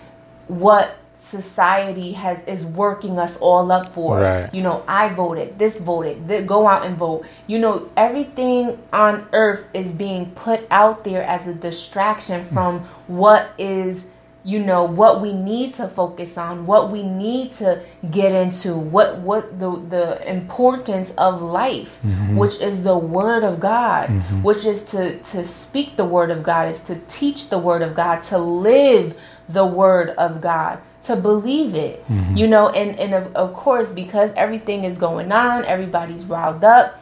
what 0.48 0.96
society 1.18 2.12
has 2.12 2.38
is 2.46 2.64
working 2.64 3.18
us 3.18 3.36
all 3.38 3.72
up 3.72 3.92
for. 3.94 4.20
Right. 4.20 4.54
You 4.54 4.62
know, 4.62 4.84
I 4.86 5.08
voted, 5.08 5.58
this 5.58 5.78
voted, 5.78 6.28
th- 6.28 6.46
go 6.46 6.68
out 6.68 6.84
and 6.84 6.96
vote. 6.96 7.26
You 7.46 7.58
know, 7.58 7.90
everything 7.96 8.78
on 8.92 9.26
earth 9.32 9.64
is 9.74 9.90
being 9.90 10.30
put 10.32 10.66
out 10.70 11.04
there 11.04 11.22
as 11.22 11.48
a 11.48 11.54
distraction 11.54 12.46
from 12.48 12.80
mm. 12.80 12.86
what 13.06 13.50
is 13.58 14.06
you 14.46 14.58
know 14.58 14.84
what 14.84 15.22
we 15.22 15.32
need 15.32 15.74
to 15.74 15.88
focus 15.88 16.36
on 16.36 16.66
what 16.66 16.90
we 16.90 17.02
need 17.02 17.50
to 17.50 17.82
get 18.10 18.30
into 18.30 18.74
what 18.74 19.18
what 19.20 19.58
the 19.58 19.70
the 19.88 20.30
importance 20.30 21.12
of 21.16 21.40
life 21.40 21.98
mm-hmm. 22.04 22.36
which 22.36 22.60
is 22.60 22.82
the 22.82 22.96
word 22.96 23.42
of 23.42 23.58
god 23.58 24.10
mm-hmm. 24.10 24.42
which 24.42 24.66
is 24.66 24.84
to 24.84 25.18
to 25.20 25.46
speak 25.46 25.96
the 25.96 26.04
word 26.04 26.30
of 26.30 26.42
god 26.42 26.68
is 26.68 26.80
to 26.80 27.00
teach 27.08 27.48
the 27.48 27.56
word 27.56 27.80
of 27.80 27.94
god 27.94 28.22
to 28.22 28.36
live 28.36 29.16
the 29.48 29.64
word 29.64 30.10
of 30.10 30.40
God, 30.40 30.80
to 31.04 31.16
believe 31.16 31.74
it. 31.74 32.06
Mm-hmm. 32.08 32.36
You 32.36 32.46
know, 32.46 32.68
and, 32.70 32.98
and 32.98 33.14
of, 33.14 33.34
of 33.34 33.54
course, 33.54 33.90
because 33.90 34.32
everything 34.36 34.84
is 34.84 34.96
going 34.98 35.32
on, 35.32 35.64
everybody's 35.64 36.24
riled 36.24 36.64
up, 36.64 37.00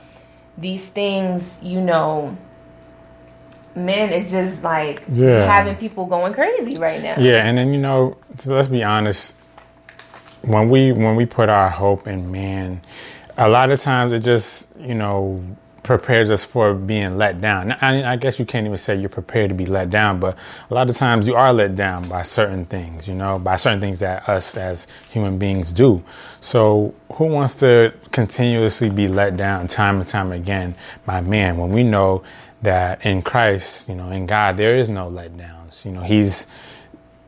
these 0.59 0.87
things, 0.87 1.59
you 1.63 1.81
know, 1.81 2.37
man, 3.75 4.11
it's 4.11 4.31
just 4.31 4.63
like 4.63 5.03
yeah. 5.13 5.45
having 5.45 5.77
people 5.77 6.07
going 6.07 6.35
crazy 6.35 6.75
right 6.77 7.03
now. 7.03 7.19
Yeah, 7.19 7.47
and 7.47 7.57
then 7.57 7.73
you 7.73 7.81
know, 7.81 8.17
so 8.39 8.55
let's 8.55 8.69
be 8.69 8.83
honest. 8.83 9.35
When 10.43 10.71
we 10.71 10.91
when 10.91 11.15
we 11.15 11.25
put 11.25 11.49
our 11.49 11.71
hope 11.71 12.09
in 12.09 12.33
man, 12.33 12.81
a 13.39 13.49
lot 13.49 13.71
of 13.71 13.81
times 13.81 14.13
it 14.13 14.21
just 14.21 14.69
you 14.79 14.95
know 14.95 15.43
prepares 15.83 16.31
us 16.31 16.45
for 16.45 16.75
being 16.75 17.19
let 17.19 17.41
down. 17.41 17.73
I, 17.73 18.12
I, 18.12 18.17
guess 18.17 18.39
you 18.39 18.45
can't 18.45 18.67
even 18.67 18.79
say 18.79 18.95
you're 18.95 19.09
prepared 19.09 19.49
to 19.49 19.55
be 19.55 19.67
let 19.67 19.91
down, 19.91 20.21
but 20.21 20.37
a 20.71 20.75
lot 20.75 20.89
of 20.89 20.97
times 20.97 21.27
you 21.27 21.35
are 21.35 21.53
let 21.53 21.75
down 21.75 22.09
by 22.09 22.23
certain 22.23 22.67
things, 22.67 23.09
you 23.09 23.15
know, 23.15 23.39
by 23.39 23.57
certain 23.57 23.81
things 23.81 23.99
that 23.99 24.29
us 24.29 24.57
as 24.57 24.87
human 25.11 25.39
beings 25.39 25.73
do. 25.73 26.03
So 26.41 26.95
who 27.15 27.25
wants 27.25 27.59
to 27.61 27.93
continuously 28.12 28.91
be 28.91 29.09
let 29.09 29.37
down 29.37 29.67
time 29.67 29.99
and 29.99 30.09
time 30.09 30.31
again 30.31 30.75
by 31.05 31.21
man 31.21 31.57
when 31.57 31.71
we 31.71 31.83
know 31.83 32.23
that 32.62 33.05
in 33.05 33.23
Christ, 33.23 33.89
you 33.89 33.97
know, 33.97 34.11
in 34.11 34.27
God, 34.27 34.57
there 34.57 34.77
is 34.77 34.89
no 34.89 35.11
letdowns. 35.11 35.85
You 35.85 35.91
know, 35.91 36.03
He's 36.03 36.47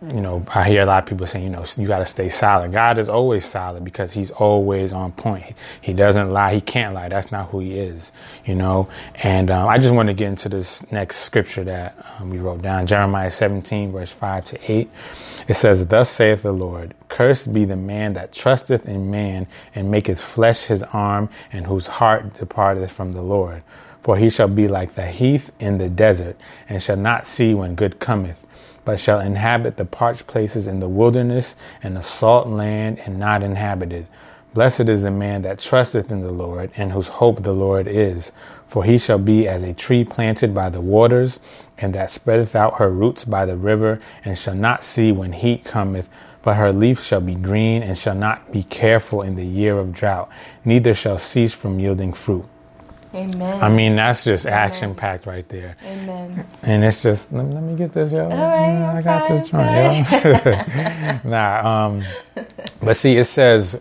you 0.02 0.20
know, 0.20 0.44
I 0.54 0.68
hear 0.68 0.82
a 0.82 0.86
lot 0.86 1.02
of 1.02 1.08
people 1.08 1.26
saying, 1.26 1.44
you 1.44 1.50
know, 1.50 1.64
you 1.76 1.88
got 1.88 1.98
to 1.98 2.06
stay 2.06 2.28
solid. 2.28 2.72
God 2.72 2.98
is 2.98 3.08
always 3.08 3.44
solid 3.44 3.84
because 3.84 4.12
He's 4.12 4.30
always 4.30 4.92
on 4.92 5.12
point. 5.12 5.56
He 5.80 5.92
doesn't 5.92 6.30
lie. 6.30 6.54
He 6.54 6.60
can't 6.60 6.94
lie. 6.94 7.08
That's 7.08 7.32
not 7.32 7.50
who 7.50 7.60
He 7.60 7.78
is, 7.78 8.12
you 8.44 8.54
know. 8.54 8.88
And 9.16 9.50
um, 9.50 9.68
I 9.68 9.78
just 9.78 9.94
want 9.94 10.08
to 10.08 10.14
get 10.14 10.28
into 10.28 10.48
this 10.48 10.82
next 10.92 11.18
scripture 11.18 11.64
that 11.64 11.96
um, 12.18 12.30
we 12.30 12.38
wrote 12.38 12.62
down, 12.62 12.86
Jeremiah 12.86 13.30
17, 13.30 13.92
verse 13.92 14.12
5 14.12 14.44
to 14.46 14.72
8. 14.72 14.90
It 15.48 15.54
says, 15.54 15.84
Thus 15.86 16.10
saith 16.10 16.42
the 16.42 16.52
Lord, 16.52 16.94
Cursed 17.08 17.52
be 17.52 17.64
the 17.64 17.76
man 17.76 18.12
that 18.14 18.32
trusteth 18.32 18.86
in 18.86 19.10
man 19.10 19.46
and 19.74 19.90
maketh 19.90 20.20
flesh 20.20 20.64
his 20.64 20.82
arm, 20.82 21.30
and 21.52 21.66
whose 21.66 21.86
heart 21.86 22.34
departeth 22.34 22.92
from 22.92 23.12
the 23.12 23.22
Lord. 23.22 23.62
For 24.02 24.18
he 24.18 24.28
shall 24.30 24.48
be 24.48 24.68
like 24.68 24.94
the 24.94 25.06
heath 25.06 25.50
in 25.60 25.78
the 25.78 25.88
desert, 25.88 26.36
and 26.68 26.82
shall 26.82 26.96
not 26.96 27.26
see 27.26 27.54
when 27.54 27.74
good 27.74 28.00
cometh 28.00 28.38
but 28.84 29.00
shall 29.00 29.20
inhabit 29.20 29.76
the 29.76 29.84
parched 29.84 30.26
places 30.26 30.66
in 30.66 30.80
the 30.80 30.88
wilderness 30.88 31.56
and 31.82 31.96
the 31.96 32.02
salt 32.02 32.48
land 32.48 32.98
and 33.00 33.18
not 33.18 33.42
inhabited. 33.42 34.06
Blessed 34.54 34.82
is 34.82 35.02
the 35.02 35.10
man 35.10 35.42
that 35.42 35.58
trusteth 35.58 36.12
in 36.12 36.20
the 36.20 36.30
Lord, 36.30 36.70
and 36.76 36.92
whose 36.92 37.08
hope 37.08 37.42
the 37.42 37.52
Lord 37.52 37.88
is. 37.88 38.30
For 38.68 38.84
he 38.84 38.98
shall 38.98 39.18
be 39.18 39.48
as 39.48 39.64
a 39.64 39.72
tree 39.72 40.04
planted 40.04 40.54
by 40.54 40.68
the 40.68 40.80
waters, 40.80 41.40
and 41.78 41.92
that 41.94 42.12
spreadeth 42.12 42.54
out 42.54 42.78
her 42.78 42.90
roots 42.90 43.24
by 43.24 43.46
the 43.46 43.56
river, 43.56 44.00
and 44.24 44.38
shall 44.38 44.54
not 44.54 44.84
see 44.84 45.10
when 45.10 45.32
heat 45.32 45.64
cometh, 45.64 46.08
but 46.42 46.56
her 46.56 46.72
leaf 46.72 47.02
shall 47.02 47.20
be 47.20 47.34
green, 47.34 47.82
and 47.82 47.98
shall 47.98 48.14
not 48.14 48.52
be 48.52 48.62
careful 48.62 49.22
in 49.22 49.34
the 49.34 49.44
year 49.44 49.76
of 49.76 49.92
drought, 49.92 50.28
neither 50.64 50.94
shall 50.94 51.18
cease 51.18 51.52
from 51.52 51.80
yielding 51.80 52.12
fruit. 52.12 52.44
Amen. 53.14 53.62
I 53.62 53.68
mean, 53.68 53.96
that's 53.96 54.24
just 54.24 54.46
action 54.46 54.94
packed 54.94 55.26
right 55.26 55.48
there. 55.48 55.76
Amen. 55.84 56.46
And 56.62 56.84
it's 56.84 57.02
just 57.02 57.32
let 57.32 57.46
me, 57.46 57.54
let 57.54 57.62
me 57.62 57.76
get 57.76 57.92
this, 57.92 58.12
yo. 58.12 58.24
All 58.24 58.30
right, 58.30 58.96
I 58.96 59.02
got 59.02 59.26
sorry, 59.26 59.38
this 59.38 59.48
joint, 59.50 61.24
yo. 61.24 61.30
nah, 61.30 61.86
um, 61.86 62.04
but 62.82 62.96
see, 62.96 63.16
it 63.16 63.26
says, 63.26 63.80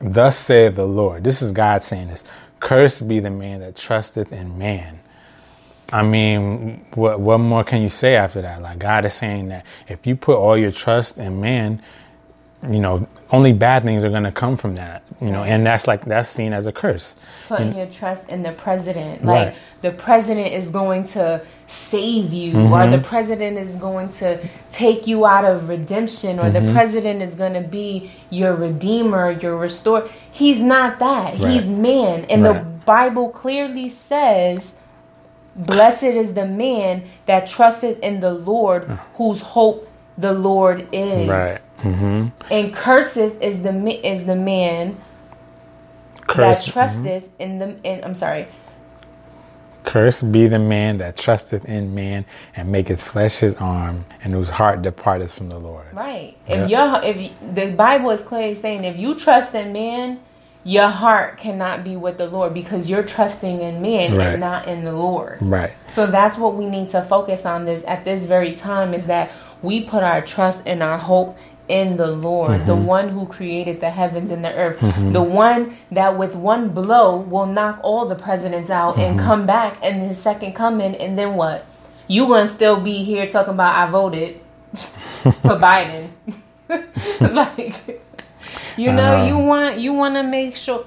"Thus 0.00 0.36
saith 0.38 0.76
the 0.76 0.86
Lord." 0.86 1.24
This 1.24 1.42
is 1.42 1.52
God 1.52 1.84
saying 1.84 2.08
this. 2.08 2.24
Cursed 2.60 3.08
be 3.08 3.20
the 3.20 3.30
man 3.30 3.60
that 3.60 3.76
trusteth 3.76 4.32
in 4.32 4.58
man. 4.58 5.00
I 5.92 6.02
mean, 6.02 6.84
what 6.94 7.20
what 7.20 7.38
more 7.38 7.64
can 7.64 7.82
you 7.82 7.90
say 7.90 8.16
after 8.16 8.42
that? 8.42 8.62
Like 8.62 8.78
God 8.78 9.04
is 9.04 9.14
saying 9.14 9.48
that 9.48 9.66
if 9.88 10.06
you 10.06 10.16
put 10.16 10.36
all 10.36 10.56
your 10.58 10.72
trust 10.72 11.18
in 11.18 11.40
man, 11.40 11.82
you 12.70 12.78
know, 12.78 13.06
only 13.30 13.52
bad 13.52 13.82
things 13.82 14.04
are 14.04 14.10
going 14.10 14.22
to 14.22 14.30
come 14.30 14.56
from 14.56 14.76
that, 14.76 15.02
you 15.20 15.32
know, 15.32 15.42
and 15.42 15.66
that's 15.66 15.88
like, 15.88 16.04
that's 16.04 16.28
seen 16.28 16.52
as 16.52 16.68
a 16.68 16.72
curse. 16.72 17.16
Putting 17.48 17.70
know? 17.70 17.78
your 17.78 17.86
trust 17.86 18.28
in 18.28 18.42
the 18.42 18.52
president. 18.52 19.24
Like, 19.24 19.48
right. 19.48 19.56
the 19.80 19.90
president 19.90 20.52
is 20.52 20.70
going 20.70 21.04
to 21.08 21.44
save 21.66 22.32
you, 22.32 22.52
mm-hmm. 22.52 22.72
or 22.72 22.88
the 22.88 23.02
president 23.02 23.58
is 23.58 23.74
going 23.74 24.10
to 24.12 24.48
take 24.70 25.08
you 25.08 25.26
out 25.26 25.44
of 25.44 25.68
redemption, 25.68 26.38
or 26.38 26.44
mm-hmm. 26.44 26.66
the 26.66 26.72
president 26.72 27.20
is 27.20 27.34
going 27.34 27.54
to 27.54 27.62
be 27.62 28.12
your 28.30 28.54
redeemer, 28.54 29.32
your 29.32 29.56
restorer. 29.56 30.08
He's 30.30 30.60
not 30.60 31.00
that. 31.00 31.40
Right. 31.40 31.52
He's 31.52 31.68
man. 31.68 32.26
And 32.26 32.42
right. 32.42 32.62
the 32.62 32.64
Bible 32.84 33.30
clearly 33.30 33.88
says, 33.88 34.76
Blessed 35.54 36.04
is 36.04 36.32
the 36.32 36.46
man 36.46 37.04
that 37.26 37.46
trusted 37.46 37.98
in 37.98 38.20
the 38.20 38.32
Lord, 38.32 38.84
whose 39.16 39.42
hope 39.42 39.88
the 40.16 40.32
Lord 40.32 40.88
is. 40.92 41.28
Right. 41.28 41.60
Mm-hmm. 41.82 42.52
And 42.52 42.74
curseth 42.74 43.40
is 43.40 43.62
the 43.62 44.06
is 44.06 44.24
the 44.24 44.36
man 44.36 45.00
that 46.36 46.64
trusteth 46.64 47.24
mm-hmm. 47.24 47.42
in 47.42 47.58
the. 47.58 47.76
In, 47.84 48.04
I'm 48.04 48.14
sorry. 48.14 48.46
Cursed 49.84 50.30
be 50.30 50.46
the 50.46 50.60
man 50.60 50.98
that 50.98 51.16
trusteth 51.16 51.64
in 51.64 51.92
man 51.92 52.24
and 52.54 52.70
maketh 52.70 53.02
flesh 53.02 53.38
his 53.38 53.56
arm, 53.56 54.04
and 54.22 54.32
whose 54.32 54.48
heart 54.48 54.82
departeth 54.82 55.32
from 55.32 55.48
the 55.48 55.58
Lord. 55.58 55.86
Right. 55.92 56.36
If 56.46 56.70
your 56.70 57.02
if 57.02 57.16
you, 57.16 57.30
the 57.52 57.72
Bible 57.72 58.10
is 58.10 58.20
clearly 58.20 58.54
saying, 58.54 58.84
if 58.84 58.96
you 58.96 59.16
trust 59.16 59.54
in 59.54 59.72
man, 59.72 60.20
your 60.64 60.88
heart 60.88 61.38
cannot 61.38 61.82
be 61.82 61.96
with 61.96 62.18
the 62.18 62.26
Lord 62.26 62.54
because 62.54 62.88
you're 62.88 63.02
trusting 63.02 63.60
in 63.60 63.82
man 63.82 64.14
right. 64.16 64.28
and 64.28 64.40
not 64.40 64.68
in 64.68 64.84
the 64.84 64.92
Lord. 64.92 65.38
Right. 65.40 65.72
So 65.90 66.06
that's 66.06 66.38
what 66.38 66.54
we 66.54 66.66
need 66.66 66.90
to 66.90 67.02
focus 67.06 67.44
on 67.44 67.64
this 67.64 67.82
at 67.86 68.04
this 68.04 68.24
very 68.24 68.54
time 68.54 68.94
is 68.94 69.06
that 69.06 69.32
we 69.62 69.82
put 69.82 70.02
our 70.02 70.22
trust 70.22 70.62
and 70.66 70.82
our 70.82 70.98
hope 70.98 71.36
in 71.68 71.96
the 71.96 72.06
Lord, 72.06 72.50
mm-hmm. 72.50 72.66
the 72.66 72.74
one 72.74 73.08
who 73.08 73.26
created 73.26 73.80
the 73.80 73.90
heavens 73.90 74.30
and 74.30 74.44
the 74.44 74.52
earth, 74.52 74.80
mm-hmm. 74.80 75.12
the 75.12 75.22
one 75.22 75.76
that 75.90 76.18
with 76.18 76.34
one 76.34 76.70
blow 76.70 77.16
will 77.16 77.46
knock 77.46 77.80
all 77.82 78.08
the 78.08 78.14
presidents 78.14 78.70
out 78.70 78.94
mm-hmm. 78.94 79.02
and 79.02 79.20
come 79.20 79.46
back 79.46 79.78
and 79.82 80.02
his 80.02 80.18
second 80.18 80.54
coming, 80.54 80.94
and 80.96 81.18
then 81.18 81.34
what? 81.34 81.66
You 82.08 82.26
gonna 82.26 82.48
still 82.48 82.80
be 82.80 83.04
here 83.04 83.30
talking 83.30 83.54
about 83.54 83.76
I 83.76 83.90
voted 83.90 84.40
for 85.22 85.56
Biden? 85.58 86.10
like, 87.20 88.00
you 88.76 88.92
know, 88.92 89.22
uh, 89.22 89.26
you 89.26 89.38
want 89.38 89.78
you 89.78 89.92
want 89.92 90.14
to 90.16 90.22
make 90.22 90.56
sure 90.56 90.84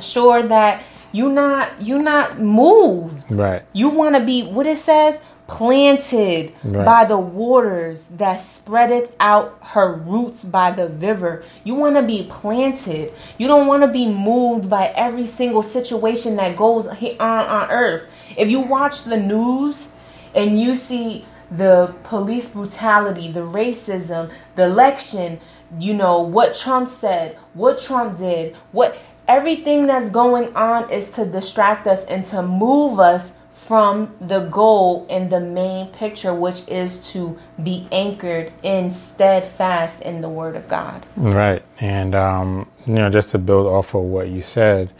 sure 0.00 0.42
that 0.42 0.82
you 1.12 1.28
not 1.28 1.80
you 1.80 2.02
not 2.02 2.40
moved. 2.40 3.30
Right. 3.30 3.62
You 3.72 3.88
want 3.90 4.16
to 4.16 4.24
be 4.24 4.42
what 4.42 4.66
it 4.66 4.78
says 4.78 5.20
planted 5.46 6.54
right. 6.64 6.84
by 6.84 7.04
the 7.04 7.18
waters 7.18 8.04
that 8.16 8.38
spreadeth 8.38 9.12
out 9.20 9.58
her 9.60 9.92
roots 9.92 10.44
by 10.44 10.70
the 10.70 10.88
river. 10.88 11.44
You 11.64 11.74
want 11.74 11.96
to 11.96 12.02
be 12.02 12.26
planted. 12.30 13.12
You 13.36 13.46
don't 13.46 13.66
want 13.66 13.82
to 13.82 13.88
be 13.88 14.06
moved 14.06 14.70
by 14.70 14.88
every 14.88 15.26
single 15.26 15.62
situation 15.62 16.36
that 16.36 16.56
goes 16.56 16.86
on 16.86 17.20
on 17.20 17.70
earth. 17.70 18.08
If 18.36 18.50
you 18.50 18.60
watch 18.60 19.04
the 19.04 19.18
news 19.18 19.92
and 20.34 20.60
you 20.60 20.74
see 20.74 21.26
the 21.50 21.94
police 22.04 22.48
brutality, 22.48 23.30
the 23.30 23.40
racism, 23.40 24.32
the 24.56 24.64
election, 24.64 25.40
you 25.78 25.92
know, 25.92 26.22
what 26.22 26.54
Trump 26.54 26.88
said, 26.88 27.36
what 27.52 27.80
Trump 27.80 28.18
did, 28.18 28.56
what 28.72 28.96
everything 29.28 29.86
that's 29.86 30.10
going 30.10 30.54
on 30.56 30.90
is 30.90 31.10
to 31.12 31.26
distract 31.26 31.86
us 31.86 32.04
and 32.06 32.24
to 32.26 32.42
move 32.42 32.98
us 32.98 33.33
from 33.66 34.14
the 34.20 34.40
goal 34.40 35.06
and 35.08 35.30
the 35.30 35.40
main 35.40 35.88
picture, 35.88 36.34
which 36.34 36.62
is 36.68 36.98
to 37.12 37.38
be 37.62 37.88
anchored 37.92 38.52
in 38.62 38.90
steadfast 38.90 40.00
in 40.02 40.20
the 40.20 40.28
Word 40.28 40.54
of 40.54 40.68
God. 40.68 41.06
Right. 41.16 41.62
And, 41.80 42.14
um, 42.14 42.70
you 42.86 42.94
know, 42.94 43.08
just 43.08 43.30
to 43.30 43.38
build 43.38 43.66
off 43.66 43.94
of 43.94 44.02
what 44.02 44.28
you 44.28 44.42
said, 44.42 44.92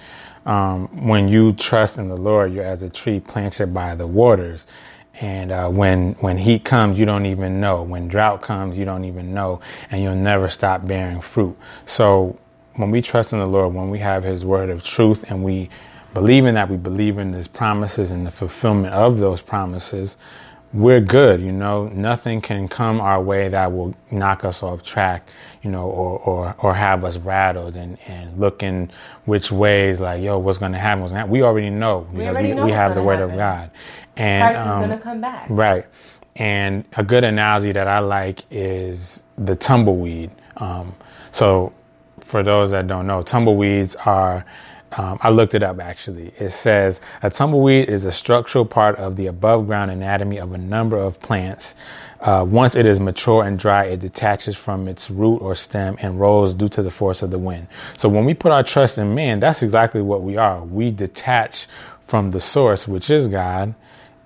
um, 0.46 0.88
when 1.06 1.28
you 1.28 1.52
trust 1.52 1.98
in 1.98 2.08
the 2.08 2.16
Lord, 2.16 2.52
you're 2.52 2.64
as 2.64 2.82
a 2.82 2.88
tree 2.88 3.20
planted 3.20 3.74
by 3.74 3.94
the 3.94 4.06
waters. 4.06 4.66
And 5.20 5.52
uh, 5.52 5.68
when 5.68 6.14
when 6.14 6.38
heat 6.38 6.64
comes, 6.64 6.98
you 6.98 7.06
don't 7.06 7.26
even 7.26 7.60
know. 7.60 7.82
When 7.82 8.08
drought 8.08 8.42
comes, 8.42 8.76
you 8.76 8.84
don't 8.84 9.04
even 9.04 9.32
know, 9.32 9.60
and 9.90 10.02
you'll 10.02 10.16
never 10.16 10.48
stop 10.48 10.86
bearing 10.86 11.20
fruit. 11.20 11.56
So 11.86 12.36
when 12.74 12.90
we 12.90 13.00
trust 13.00 13.32
in 13.32 13.38
the 13.38 13.46
Lord, 13.46 13.74
when 13.74 13.90
we 13.90 14.00
have 14.00 14.24
His 14.24 14.44
word 14.44 14.70
of 14.70 14.82
truth, 14.82 15.24
and 15.28 15.44
we 15.44 15.70
believing 16.14 16.54
that 16.54 16.70
we 16.70 16.76
believe 16.76 17.18
in 17.18 17.32
his 17.32 17.48
promises 17.48 18.12
and 18.12 18.26
the 18.26 18.30
fulfillment 18.30 18.94
of 18.94 19.18
those 19.18 19.40
promises, 19.40 20.16
we're 20.72 21.00
good, 21.00 21.40
you 21.40 21.52
know, 21.52 21.86
nothing 21.88 22.40
can 22.40 22.66
come 22.66 23.00
our 23.00 23.22
way 23.22 23.48
that 23.48 23.72
will 23.72 23.94
knock 24.10 24.44
us 24.44 24.62
off 24.62 24.82
track, 24.82 25.28
you 25.62 25.70
know, 25.70 25.84
or, 25.84 26.18
or, 26.20 26.56
or 26.58 26.74
have 26.74 27.04
us 27.04 27.16
rattled 27.16 27.76
and, 27.76 27.96
and 28.08 28.36
looking 28.38 28.90
which 29.24 29.52
ways 29.52 30.00
like, 30.00 30.20
yo, 30.20 30.36
what's 30.38 30.58
going 30.58 30.72
to 30.72 30.78
happen? 30.78 31.02
What's 31.02 31.12
gonna 31.12 31.20
happen? 31.20 31.32
We 31.32 31.42
already 31.42 31.70
know 31.70 32.00
because 32.00 32.18
we, 32.18 32.26
already 32.26 32.48
we, 32.48 32.54
know 32.54 32.64
we 32.64 32.72
have 32.72 32.96
the 32.96 33.02
word 33.02 33.20
happen. 33.20 33.34
of 33.34 33.38
God. 33.38 33.70
And 34.16 34.54
Christ 34.54 34.68
um, 34.68 34.82
is 34.82 34.86
going 34.88 34.98
to 34.98 35.04
come 35.04 35.20
back. 35.20 35.46
Right. 35.48 35.86
And 36.36 36.84
a 36.96 37.04
good 37.04 37.22
analogy 37.22 37.70
that 37.70 37.86
I 37.86 38.00
like 38.00 38.40
is 38.50 39.22
the 39.38 39.54
tumbleweed. 39.54 40.32
Um, 40.56 40.92
so 41.30 41.72
for 42.18 42.42
those 42.42 42.72
that 42.72 42.88
don't 42.88 43.06
know, 43.06 43.22
tumbleweeds 43.22 43.94
are 43.94 44.44
um, 44.96 45.18
I 45.22 45.30
looked 45.30 45.54
it 45.54 45.62
up 45.62 45.80
actually. 45.80 46.32
It 46.38 46.50
says 46.50 47.00
a 47.22 47.30
tumbleweed 47.30 47.88
is 47.88 48.04
a 48.04 48.12
structural 48.12 48.64
part 48.64 48.96
of 48.96 49.16
the 49.16 49.26
above 49.26 49.66
ground 49.66 49.90
anatomy 49.90 50.38
of 50.38 50.52
a 50.52 50.58
number 50.58 50.98
of 50.98 51.20
plants. 51.20 51.74
Uh, 52.20 52.44
once 52.48 52.74
it 52.74 52.86
is 52.86 53.00
mature 53.00 53.44
and 53.44 53.58
dry, 53.58 53.84
it 53.84 54.00
detaches 54.00 54.56
from 54.56 54.88
its 54.88 55.10
root 55.10 55.38
or 55.38 55.54
stem 55.54 55.96
and 56.00 56.18
rolls 56.18 56.54
due 56.54 56.68
to 56.70 56.82
the 56.82 56.90
force 56.90 57.22
of 57.22 57.30
the 57.30 57.38
wind. 57.38 57.66
So 57.98 58.08
when 58.08 58.24
we 58.24 58.34
put 58.34 58.52
our 58.52 58.62
trust 58.62 58.98
in 58.98 59.14
man, 59.14 59.40
that's 59.40 59.62
exactly 59.62 60.00
what 60.00 60.22
we 60.22 60.36
are. 60.36 60.64
We 60.64 60.90
detach 60.90 61.66
from 62.06 62.30
the 62.30 62.40
source, 62.40 62.88
which 62.88 63.10
is 63.10 63.28
God, 63.28 63.74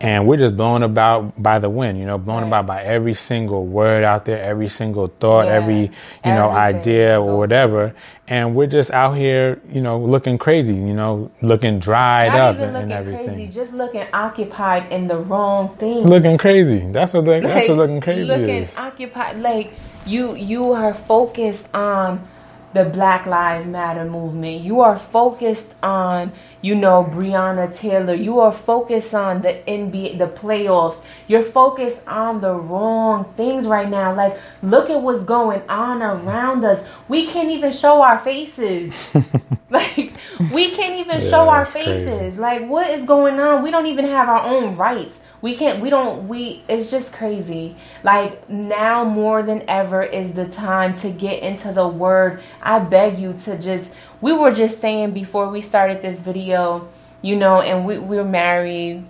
and 0.00 0.28
we're 0.28 0.36
just 0.36 0.56
blown 0.56 0.84
about 0.84 1.42
by 1.42 1.58
the 1.58 1.68
wind, 1.68 1.98
you 1.98 2.06
know, 2.06 2.18
blown 2.18 2.42
right. 2.42 2.48
about 2.48 2.66
by 2.66 2.84
every 2.84 3.14
single 3.14 3.66
word 3.66 4.04
out 4.04 4.24
there, 4.24 4.40
every 4.40 4.68
single 4.68 5.08
thought, 5.08 5.46
yeah. 5.46 5.54
every, 5.54 5.80
you 5.80 5.90
Everything. 6.24 6.34
know, 6.34 6.50
idea 6.50 7.20
or 7.20 7.36
whatever. 7.36 7.94
And 8.28 8.54
we're 8.54 8.68
just 8.68 8.90
out 8.92 9.16
here, 9.16 9.60
you 9.72 9.80
know, 9.80 9.98
looking 9.98 10.38
crazy, 10.38 10.74
you 10.74 10.94
know, 10.94 11.32
looking 11.42 11.80
dried 11.80 12.28
Not 12.28 12.40
up 12.40 12.56
and, 12.58 12.76
and, 12.76 12.92
everything. 12.92 13.26
Crazy, 13.26 13.46
just 13.48 13.72
looking 13.72 14.06
occupied 14.12 14.92
in 14.92 15.08
the 15.08 15.18
wrong 15.18 15.76
thing. 15.78 16.06
Looking 16.06 16.38
crazy. 16.38 16.78
That's 16.92 17.12
what 17.12 17.24
like, 17.24 17.42
that's 17.42 17.68
what 17.68 17.78
looking 17.78 18.00
crazy 18.00 18.24
looking 18.24 18.48
is. 18.50 18.76
Looking 18.76 18.86
occupied 18.86 19.38
like 19.38 19.72
you 20.06 20.34
you 20.36 20.72
are 20.72 20.94
focused 20.94 21.68
on 21.74 22.28
the 22.74 22.84
Black 22.84 23.26
Lives 23.26 23.66
Matter 23.66 24.04
movement. 24.04 24.62
You 24.62 24.80
are 24.80 24.98
focused 24.98 25.74
on, 25.82 26.32
you 26.60 26.74
know, 26.74 27.04
Breonna 27.04 27.74
Taylor. 27.74 28.14
You 28.14 28.40
are 28.40 28.52
focused 28.52 29.14
on 29.14 29.42
the 29.42 29.62
NBA, 29.66 30.18
the 30.18 30.26
playoffs. 30.26 31.00
You're 31.28 31.44
focused 31.44 32.06
on 32.06 32.40
the 32.40 32.52
wrong 32.52 33.32
things 33.36 33.66
right 33.66 33.88
now. 33.88 34.14
Like, 34.14 34.38
look 34.62 34.90
at 34.90 35.00
what's 35.00 35.24
going 35.24 35.62
on 35.68 36.02
around 36.02 36.64
us. 36.64 36.86
We 37.08 37.26
can't 37.26 37.50
even 37.50 37.72
show 37.72 38.02
our 38.02 38.18
faces. 38.20 38.92
like, 39.70 40.12
we 40.52 40.70
can't 40.72 40.98
even 40.98 41.22
yeah, 41.22 41.30
show 41.30 41.48
our 41.48 41.64
faces. 41.64 42.18
Crazy. 42.18 42.38
Like, 42.38 42.68
what 42.68 42.90
is 42.90 43.04
going 43.06 43.40
on? 43.40 43.62
We 43.62 43.70
don't 43.70 43.86
even 43.86 44.06
have 44.06 44.28
our 44.28 44.42
own 44.42 44.76
rights 44.76 45.20
we 45.40 45.56
can't 45.56 45.80
we 45.80 45.90
don't 45.90 46.28
we 46.28 46.62
it's 46.68 46.90
just 46.90 47.12
crazy 47.12 47.76
like 48.02 48.48
now 48.48 49.04
more 49.04 49.42
than 49.42 49.62
ever 49.68 50.02
is 50.02 50.32
the 50.32 50.46
time 50.46 50.96
to 50.96 51.10
get 51.10 51.42
into 51.42 51.72
the 51.72 51.86
word 51.86 52.40
i 52.62 52.78
beg 52.78 53.18
you 53.18 53.32
to 53.44 53.56
just 53.58 53.86
we 54.20 54.32
were 54.32 54.52
just 54.52 54.80
saying 54.80 55.12
before 55.12 55.48
we 55.48 55.60
started 55.60 56.02
this 56.02 56.18
video 56.18 56.88
you 57.22 57.36
know 57.36 57.60
and 57.60 57.84
we, 57.84 57.98
we're 57.98 58.24
married 58.24 59.04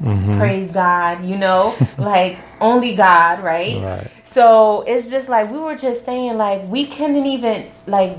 mm-hmm. 0.00 0.38
praise 0.38 0.70
god 0.70 1.24
you 1.24 1.36
know 1.36 1.76
like 1.98 2.38
only 2.60 2.94
god 2.94 3.42
right? 3.42 3.82
right 3.82 4.10
so 4.24 4.82
it's 4.82 5.08
just 5.08 5.28
like 5.28 5.50
we 5.50 5.58
were 5.58 5.76
just 5.76 6.04
saying 6.04 6.36
like 6.36 6.62
we 6.68 6.86
couldn't 6.86 7.26
even 7.26 7.70
like 7.86 8.16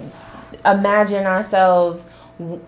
imagine 0.63 1.25
ourselves 1.25 2.05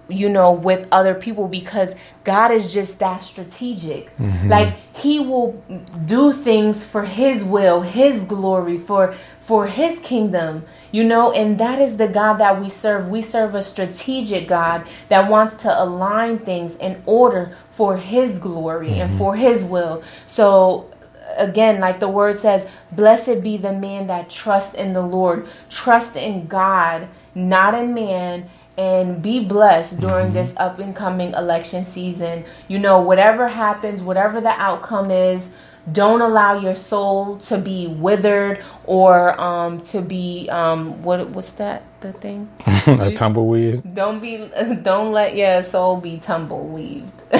you 0.07 0.29
know 0.29 0.51
with 0.51 0.87
other 0.91 1.13
people 1.13 1.47
because 1.47 1.93
God 2.23 2.51
is 2.51 2.71
just 2.71 2.99
that 2.99 3.23
strategic. 3.23 4.15
Mm-hmm. 4.17 4.49
like 4.49 4.75
he 4.93 5.19
will 5.19 5.61
do 6.05 6.33
things 6.33 6.83
for 6.83 7.03
his 7.05 7.43
will 7.43 7.81
his 7.81 8.21
glory 8.23 8.79
for 8.79 9.15
for 9.45 9.67
his 9.67 9.99
kingdom 9.99 10.65
you 10.91 11.03
know? 11.03 11.31
And 11.31 11.59
that 11.59 11.79
is 11.79 11.97
the 11.97 12.07
God 12.07 12.35
that 12.35 12.61
we 12.61 12.69
serve. 12.69 13.07
We 13.07 13.21
serve 13.21 13.55
a 13.55 13.63
strategic 13.63 14.47
God 14.47 14.87
that 15.09 15.29
wants 15.29 15.61
to 15.63 15.83
align 15.83 16.39
things 16.39 16.75
in 16.77 17.01
order 17.05 17.55
for 17.73 17.97
his 17.97 18.39
glory 18.39 18.89
mm-hmm. 18.89 19.01
and 19.01 19.17
for 19.17 19.35
his 19.35 19.63
will. 19.63 20.03
So 20.27 20.91
again 21.35 21.79
like 21.79 21.99
the 21.99 22.07
word 22.07 22.39
says 22.39 22.65
blessed 22.93 23.43
be 23.43 23.57
the 23.57 23.73
man 23.73 24.07
that 24.07 24.29
trusts 24.29 24.73
in 24.73 24.93
the 24.93 25.01
Lord. 25.01 25.47
Trust 25.69 26.15
in 26.15 26.47
God 26.47 27.07
not 27.35 27.75
in 27.75 27.93
man 27.93 28.49
and 28.77 29.21
be 29.21 29.43
blessed 29.43 29.99
during 29.99 30.27
mm-hmm. 30.27 30.35
this 30.35 30.53
up 30.57 30.79
and 30.79 30.95
coming 30.95 31.33
election 31.33 31.83
season. 31.83 32.45
You 32.67 32.79
know, 32.79 33.01
whatever 33.01 33.47
happens, 33.47 34.01
whatever 34.01 34.39
the 34.39 34.49
outcome 34.49 35.11
is, 35.11 35.49
don't 35.93 36.21
allow 36.21 36.59
your 36.59 36.75
soul 36.75 37.37
to 37.37 37.57
be 37.57 37.87
withered 37.87 38.63
or 38.83 39.39
um, 39.39 39.79
to 39.81 40.01
be 40.01 40.49
um, 40.49 41.01
what 41.01 41.29
what's 41.29 41.51
that 41.53 41.83
the 42.01 42.11
thing 42.13 42.49
a 42.87 43.11
tumbleweed 43.13 43.95
don't 43.95 44.19
be 44.19 44.37
don't 44.83 45.11
let 45.11 45.35
your 45.35 45.63
soul 45.63 45.99
be 45.99 46.19
tumbleweed 46.19 47.09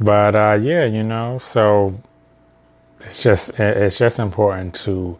but 0.00 0.34
uh, 0.34 0.58
yeah 0.60 0.84
you 0.84 1.02
know 1.02 1.38
so 1.38 1.94
it's 3.00 3.22
just 3.22 3.50
it's 3.58 3.98
just 3.98 4.18
important 4.18 4.74
to 4.74 5.18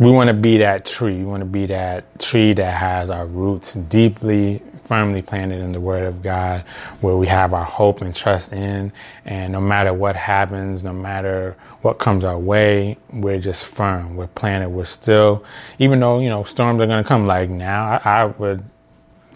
we 0.00 0.10
want 0.12 0.28
to 0.28 0.34
be 0.34 0.58
that 0.58 0.84
tree. 0.84 1.18
We 1.18 1.24
want 1.24 1.40
to 1.40 1.46
be 1.46 1.66
that 1.66 2.18
tree 2.20 2.52
that 2.54 2.76
has 2.76 3.10
our 3.10 3.26
roots 3.26 3.74
deeply, 3.74 4.62
firmly 4.86 5.22
planted 5.22 5.60
in 5.60 5.72
the 5.72 5.80
Word 5.80 6.04
of 6.04 6.22
God, 6.22 6.64
where 7.00 7.16
we 7.16 7.26
have 7.26 7.52
our 7.52 7.64
hope 7.64 8.00
and 8.00 8.14
trust 8.14 8.52
in. 8.52 8.92
And 9.24 9.52
no 9.52 9.60
matter 9.60 9.92
what 9.92 10.16
happens, 10.16 10.84
no 10.84 10.92
matter 10.92 11.56
what 11.82 11.98
comes 11.98 12.24
our 12.24 12.38
way, 12.38 12.96
we're 13.12 13.40
just 13.40 13.66
firm. 13.66 14.16
We're 14.16 14.28
planted. 14.28 14.68
We're 14.68 14.84
still, 14.84 15.44
even 15.78 16.00
though, 16.00 16.20
you 16.20 16.28
know, 16.28 16.44
storms 16.44 16.80
are 16.80 16.86
going 16.86 17.02
to 17.02 17.08
come 17.08 17.26
like 17.26 17.50
now, 17.50 18.00
I, 18.04 18.22
I 18.22 18.24
would 18.26 18.62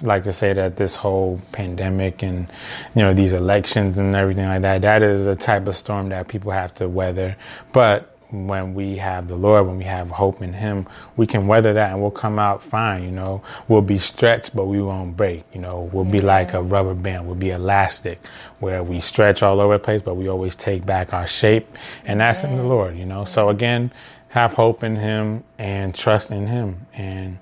like 0.02 0.24
to 0.24 0.32
say 0.32 0.52
that 0.52 0.76
this 0.76 0.96
whole 0.96 1.40
pandemic 1.52 2.22
and 2.22 2.48
you 2.94 3.02
know 3.02 3.14
these 3.14 3.34
elections 3.34 3.98
and 3.98 4.14
everything 4.16 4.46
like 4.48 4.62
that 4.62 4.82
that 4.82 5.02
is 5.02 5.26
a 5.28 5.36
type 5.36 5.68
of 5.68 5.76
storm 5.76 6.08
that 6.08 6.26
people 6.26 6.50
have 6.50 6.74
to 6.74 6.88
weather 6.88 7.36
but 7.72 8.11
when 8.32 8.74
we 8.74 8.96
have 8.96 9.28
the 9.28 9.36
Lord, 9.36 9.66
when 9.66 9.78
we 9.78 9.84
have 9.84 10.10
hope 10.10 10.42
in 10.42 10.52
Him, 10.52 10.86
we 11.16 11.26
can 11.26 11.46
weather 11.46 11.72
that 11.74 11.92
and 11.92 12.00
we'll 12.00 12.10
come 12.10 12.38
out 12.38 12.62
fine. 12.62 13.04
You 13.04 13.10
know, 13.12 13.42
we'll 13.68 13.82
be 13.82 13.98
stretched, 13.98 14.56
but 14.56 14.66
we 14.66 14.82
won't 14.82 15.16
break. 15.16 15.44
You 15.52 15.60
know, 15.60 15.90
we'll 15.92 16.04
be 16.04 16.20
like 16.20 16.54
a 16.54 16.62
rubber 16.62 16.94
band, 16.94 17.26
we'll 17.26 17.36
be 17.36 17.50
elastic, 17.50 18.20
where 18.60 18.82
we 18.82 19.00
stretch 19.00 19.42
all 19.42 19.60
over 19.60 19.74
the 19.74 19.84
place, 19.84 20.02
but 20.02 20.14
we 20.16 20.28
always 20.28 20.56
take 20.56 20.84
back 20.86 21.12
our 21.12 21.26
shape. 21.26 21.76
And 22.06 22.20
that's 22.20 22.44
in 22.44 22.56
the 22.56 22.64
Lord, 22.64 22.96
you 22.96 23.06
know. 23.06 23.24
So 23.24 23.50
again, 23.50 23.92
have 24.28 24.52
hope 24.52 24.82
in 24.82 24.96
Him 24.96 25.44
and 25.58 25.94
trust 25.94 26.30
in 26.30 26.46
Him. 26.46 26.86
And 26.94 27.38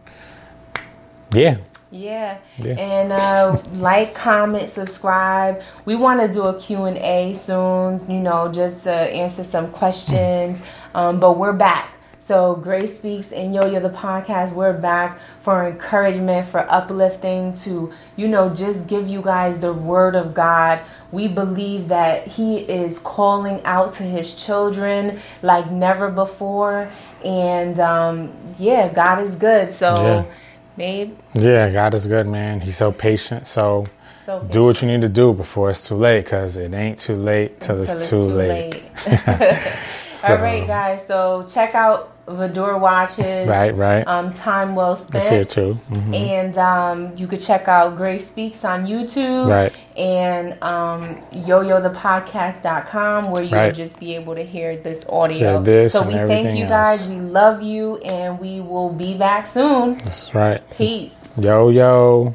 yeah. 1.33 1.59
Yeah. 1.93 2.39
yeah. 2.59 2.75
And 2.75 3.13
uh, 3.13 3.61
like, 3.75 4.15
comment, 4.15 4.71
subscribe. 4.71 5.63
We 5.85 5.97
want 5.97 6.21
to 6.21 6.29
do 6.33 6.43
a 6.43 6.61
Q&A 6.61 7.39
soon, 7.45 8.01
you 8.09 8.21
know, 8.21 8.51
just 8.53 8.85
to 8.85 8.93
answer 8.93 9.45
some 9.45 9.71
questions. 9.73 10.61
Um, 10.95 11.21
but 11.21 11.39
we're 11.39 11.53
back. 11.53 11.93
So 12.21 12.55
Grace 12.55 12.97
Speaks 12.97 13.33
and 13.33 13.53
Yo 13.55 13.67
Yo 13.67 13.81
the 13.81 13.91
podcast, 13.91 14.53
we're 14.53 14.73
back 14.73 15.19
for 15.43 15.67
encouragement, 15.67 16.49
for 16.49 16.61
uplifting, 16.71 17.53
to, 17.59 17.93
you 18.15 18.29
know, 18.29 18.55
just 18.55 18.87
give 18.87 19.09
you 19.09 19.21
guys 19.21 19.59
the 19.59 19.73
word 19.73 20.15
of 20.15 20.33
God. 20.33 20.81
We 21.11 21.27
believe 21.27 21.89
that 21.89 22.29
He 22.29 22.59
is 22.59 22.99
calling 23.01 23.61
out 23.65 23.95
to 23.95 24.05
His 24.05 24.35
children 24.37 25.21
like 25.43 25.71
never 25.73 26.09
before. 26.09 26.93
And 27.25 27.81
um, 27.81 28.33
yeah, 28.59 28.93
God 28.93 29.23
is 29.23 29.35
good. 29.35 29.75
So 29.75 29.95
yeah 29.95 30.25
babe. 30.81 31.15
Yeah, 31.35 31.71
God 31.71 31.93
is 31.93 32.07
good, 32.07 32.27
man. 32.27 32.61
He's 32.61 32.79
so 32.79 32.91
patient. 32.91 33.47
So, 33.47 33.87
so 34.25 34.39
patient. 34.39 34.53
do 34.53 34.65
what 34.65 34.81
you 34.81 34.89
need 34.89 35.03
to 35.03 35.11
do 35.11 35.35
before 35.35 35.69
it's 35.69 35.87
too 35.87 35.95
late, 35.95 36.25
because 36.25 36.57
it 36.57 36.73
ain't 36.73 36.99
too 36.99 37.17
late 37.17 37.61
till 37.61 37.83
it's, 37.83 37.93
it's, 37.93 38.09
too, 38.09 38.29
too 38.29 38.33
late. 38.33 38.83
late. 39.07 39.59
so. 40.21 40.37
All 40.37 40.43
right, 40.43 40.67
guys. 40.67 41.07
So 41.07 41.47
check 41.53 41.75
out 41.75 42.17
Vador 42.27 42.79
watches. 42.79 43.49
Right, 43.49 43.75
right. 43.75 44.07
Um, 44.07 44.33
time 44.35 44.75
well 44.75 44.97
spent. 44.97 45.25
It's 45.25 45.29
here 45.29 45.45
too. 45.45 45.79
Mm-hmm. 45.91 46.15
And 46.15 46.59
um, 46.59 47.17
you 47.17 47.27
could 47.27 47.41
check 47.41 47.69
out 47.69 47.97
Grace 47.97 48.27
Speaks 48.27 48.65
on 48.65 48.87
YouTube. 48.87 49.49
Right. 49.49 49.73
And 49.97 50.53
um, 50.63 51.23
yoyothepodcast.com 51.33 53.31
where 53.31 53.43
you 53.43 53.51
right. 53.51 53.67
will 53.67 53.87
just 53.87 53.99
be 53.99 54.15
able 54.15 54.35
to 54.35 54.45
hear 54.45 54.77
this 54.77 55.05
audio. 55.09 55.63
This 55.63 55.93
so 55.93 56.07
we 56.07 56.15
thank 56.15 56.57
you 56.57 56.67
guys. 56.67 57.01
Else. 57.01 57.09
We 57.09 57.21
love 57.21 57.63
you, 57.63 57.97
and 57.99 58.39
we 58.39 58.61
will 58.61 58.93
be 58.93 59.15
back 59.15 59.47
soon. 59.47 59.99
That's 59.99 60.35
right. 60.35 60.63
Peace. 60.71 61.13
Yo 61.37 61.71
yo. 61.71 62.35